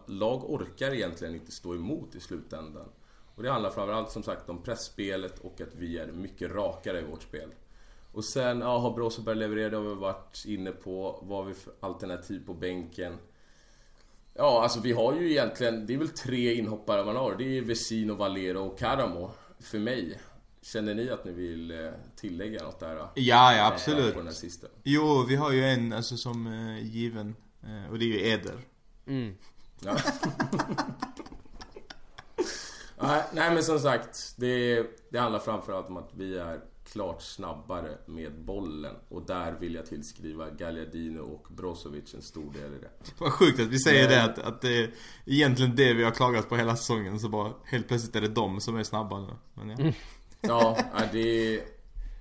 [0.07, 2.89] lag orkar egentligen inte stå emot i slutändan.
[3.35, 7.03] Och det handlar framförallt som sagt om pressspelet och att vi är mycket rakare i
[7.03, 7.49] vårt spel.
[8.13, 11.19] Och sen, ja, har Broseberg levererat, det har vi varit inne på.
[11.23, 13.17] Vad har vi för alternativ på bänken?
[14.33, 17.35] Ja, alltså vi har ju egentligen, det är väl tre inhoppare man har.
[17.35, 19.31] Det är Vesino, Valero och Karamo.
[19.59, 20.19] För mig.
[20.61, 22.95] Känner ni att ni vill eh, tillägga något där?
[22.95, 23.09] Då?
[23.15, 24.13] Ja, ja absolut.
[24.13, 24.67] På den sista.
[24.83, 27.35] Jo, vi har ju en alltså som eh, given.
[27.63, 28.59] Eh, och det är ju Eder.
[29.07, 29.35] Mm.
[29.79, 29.97] Ja.
[33.33, 36.59] Nej men som sagt, det, det handlar framförallt om att vi är
[36.93, 38.95] klart snabbare med bollen.
[39.09, 42.89] Och där vill jag tillskriva Gagliardino och Brozovic en stor del i det.
[43.17, 44.91] Vad sjukt att vi säger det, att, att det är
[45.25, 47.19] egentligen det vi har klagat på hela säsongen.
[47.19, 49.33] Så bara helt plötsligt är det de som är snabba nu.
[49.53, 49.75] Men ja.
[49.79, 49.93] Mm.
[50.41, 50.77] Ja,
[51.11, 51.63] det är,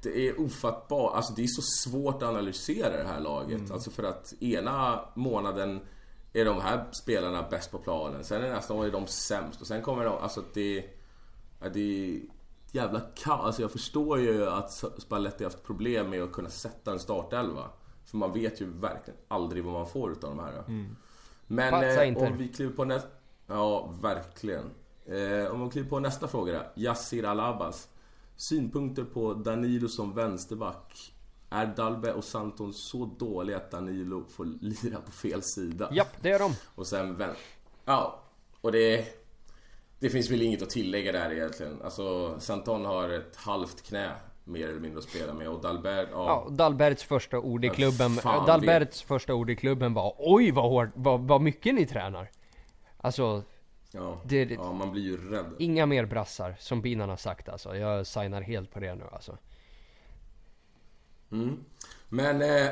[0.02, 1.14] det är ofattbart.
[1.16, 3.58] Alltså det är så svårt att analysera det här laget.
[3.58, 3.72] Mm.
[3.72, 5.80] Alltså för att ena månaden
[6.32, 8.24] är de här spelarna bäst på planen.
[8.24, 9.60] Sen är nästa år är de sämst.
[9.60, 10.84] Och sen kommer de, alltså det...
[11.72, 12.20] Det
[12.72, 13.40] jävla kaos.
[13.40, 17.70] Alltså jag förstår ju att Spalletti har haft problem med att kunna sätta en startelva.
[18.04, 20.64] För man vet ju verkligen aldrig vad man får utav de här.
[20.68, 20.96] Mm.
[21.46, 21.74] Men
[22.14, 23.08] eh, om vi kliver på nästa...
[23.46, 24.70] Ja, verkligen.
[25.06, 26.82] Eh, om vi kliver på nästa fråga då.
[26.82, 27.88] Yassir Alabas.
[28.36, 31.14] Synpunkter på Danilo som vänsterback.
[31.50, 35.88] Är Dalbe och Santon så dåliga att Danilo får lira på fel sida?
[35.92, 36.54] Japp, det är de.
[36.74, 37.34] Och sen vän...
[37.84, 38.22] Ja,
[38.60, 39.21] och det...
[40.02, 41.82] Det finns väl inget att tillägga där egentligen.
[41.84, 44.12] Alltså, Santon har ett halvt knä
[44.44, 46.46] mer eller mindre att spela med och Dalbert, ja.
[46.48, 49.08] ja Dalberts första ord i klubben, Fan, Dalberts vet.
[49.08, 52.30] första ord i klubben var Oj vad hårt, vad, vad mycket ni tränar.
[52.96, 53.42] Alltså
[53.90, 55.54] Ja, det, ja, man blir ju rädd.
[55.58, 57.76] Inga mer brassar, som Binan har sagt alltså.
[57.76, 59.38] Jag signar helt på det nu alltså.
[61.32, 61.64] Mm.
[62.08, 62.42] Men...
[62.42, 62.70] Eh,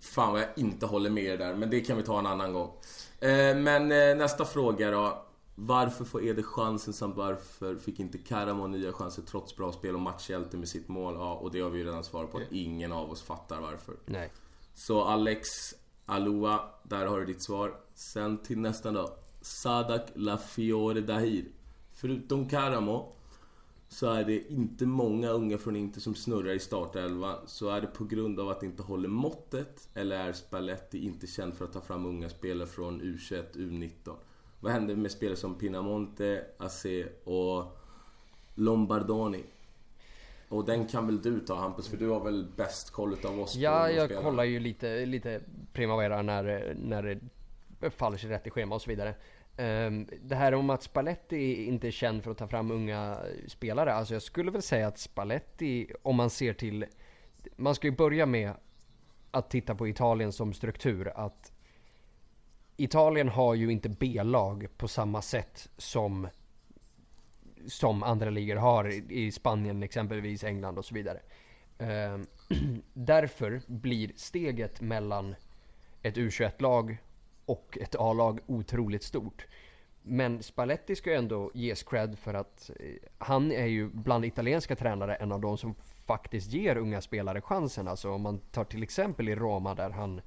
[0.00, 2.52] fan vad jag inte håller med er där, men det kan vi ta en annan
[2.52, 2.70] gång.
[3.20, 5.24] Eh, men eh, nästa fråga då.
[5.54, 10.00] Varför får Eder chansen samt varför fick inte Karamo nya chanser trots bra spel och
[10.00, 11.14] matchhjälte med sitt mål?
[11.14, 12.40] Ja, och det har vi ju redan svarat på.
[12.50, 13.94] Ingen av oss fattar varför.
[14.06, 14.32] Nej.
[14.74, 15.48] Så Alex
[16.06, 17.74] Aloa, där har du ditt svar.
[17.94, 19.16] Sen till nästa då.
[19.40, 21.44] Sadak Lafiore Dahir.
[21.92, 23.12] Förutom Karamo
[23.88, 27.36] så är det inte många unga från Inter som snurrar i startelvan.
[27.46, 31.26] Så är det på grund av att det inte håller måttet eller är Spalletti inte
[31.26, 34.14] känd för att ta fram unga spelare från U21, U19?
[34.60, 37.78] Vad händer med spelare som Pinamonte, Ace och
[38.54, 39.44] Lombardoni?
[40.48, 43.54] Och den kan väl du ta Hampus, för du har väl bäst koll utav oss
[43.54, 44.24] Ja, jag spelare.
[44.24, 45.40] kollar ju lite, lite
[45.72, 47.20] Primavera när, när
[47.80, 49.14] det faller sig rätt i schema och så vidare.
[49.60, 53.92] Ehm, det här om att Spalletti inte är känd för att ta fram unga spelare.
[53.94, 56.86] Alltså jag skulle väl säga att Spalletti, om man ser till...
[57.56, 58.52] Man ska ju börja med
[59.30, 61.12] att titta på Italien som struktur.
[61.14, 61.52] Att
[62.76, 66.28] Italien har ju inte B-lag på samma sätt som
[67.66, 71.20] som andra ligor har i Spanien exempelvis, England och så vidare.
[71.78, 72.26] Ehm,
[72.92, 75.34] därför blir steget mellan
[76.02, 76.98] ett U21-lag
[77.48, 79.46] och ett A-lag otroligt stort.
[80.02, 82.86] Men Spalletti ska ju ändå ges cred för att eh,
[83.18, 85.74] han är ju bland italienska tränare en av de som
[86.06, 87.88] faktiskt ger unga spelare chansen.
[87.88, 90.20] Alltså om man tar till exempel i Roma där han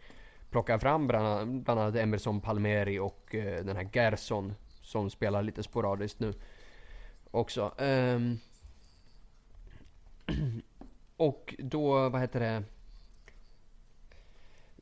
[0.50, 6.20] plockar fram bland, annat Emerson Palmeri och eh, den här Gerson som spelar lite sporadiskt
[6.20, 6.34] nu
[7.32, 7.74] också.
[7.78, 8.40] Ehm,
[11.18, 12.64] och då, vad heter det?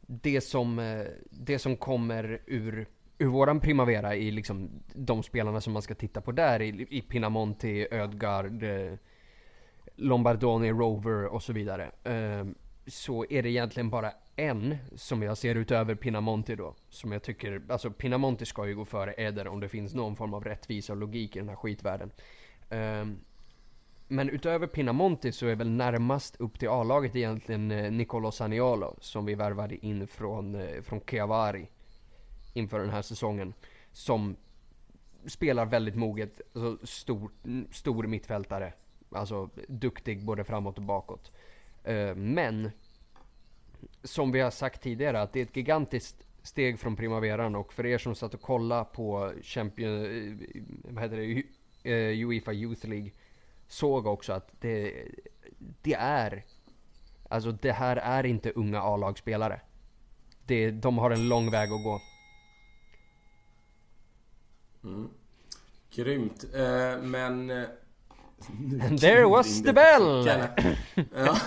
[0.10, 2.88] Det som, eh, det som kommer ur,
[3.18, 7.02] ur våran Primavera i liksom de spelarna som man ska titta på där i, i
[7.02, 8.94] Pinamonti, Ödgard, eh,
[9.96, 11.92] Lombardoni, Rover och så vidare.
[12.04, 12.46] Eh,
[12.88, 16.76] så är det egentligen bara en som jag ser utöver Pinamonti då.
[16.90, 20.34] Som jag tycker, alltså Pinamonti ska ju gå före Eder om det finns någon form
[20.34, 22.12] av rättvisa och logik i den här skitvärlden
[24.12, 29.26] men utöver Pinamonti så är väl närmast upp till A-laget egentligen eh, Nicolo Saniolo som
[29.26, 31.70] vi värvade in från, eh, från Chiavari
[32.54, 33.54] inför den här säsongen.
[33.92, 34.36] Som
[35.26, 37.32] spelar väldigt moget, alltså stor,
[37.72, 38.74] stor mittfältare.
[39.12, 41.32] Alltså duktig både framåt och bakåt.
[41.84, 42.72] Eh, men
[44.04, 47.86] som vi har sagt tidigare att det är ett gigantiskt steg från Primaveran och för
[47.86, 49.94] er som satt och kollade på Champion,
[50.84, 53.12] vad heter det, Uefa Youth League
[53.70, 55.06] såg också att det,
[55.82, 56.46] det är,
[57.30, 59.62] alltså det här är inte unga A-lagsspelare.
[60.46, 62.02] Det, de har en lång väg att gå.
[64.84, 65.10] Mm.
[65.92, 66.46] Grymt.
[66.56, 67.50] Eh, men...
[67.50, 67.68] Eh,
[69.00, 70.28] there was the bell!
[71.16, 71.38] Ja.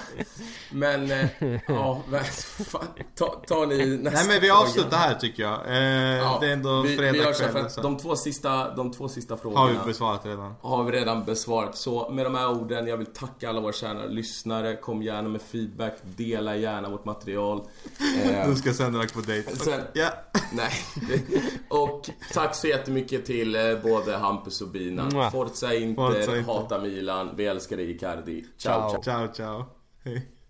[0.75, 1.27] Men, eh,
[1.69, 5.67] ja, men, fan, ta, ta ni nästa Nej men vi avslutar här tycker jag.
[5.67, 5.83] Eh,
[6.19, 7.65] Ja, det är ändå vi, fredag kväll.
[7.83, 10.55] de två sista, de två sista Har frågorna vi besvarat redan.
[10.61, 11.77] har vi redan besvarat.
[11.77, 14.77] Så med de här orden, jag vill tacka alla våra kära lyssnare.
[14.77, 17.63] Kom gärna med feedback, dela gärna vårt material.
[18.25, 19.57] Eh, Du ska iväg på dejt.
[19.57, 20.09] Sen- Ja.
[20.53, 20.73] Nej.
[21.69, 25.31] Och tack så jättemycket till eh, både Hampus och Bina.
[25.31, 26.53] Forza Inter, Forza Inter.
[26.53, 28.45] hata Milan, vi älskar dig Icardi.
[28.59, 29.03] Ciao, Ciao.
[29.03, 29.03] ciao.
[29.03, 29.65] Ciao ciao.
[30.05, 30.42] Hej.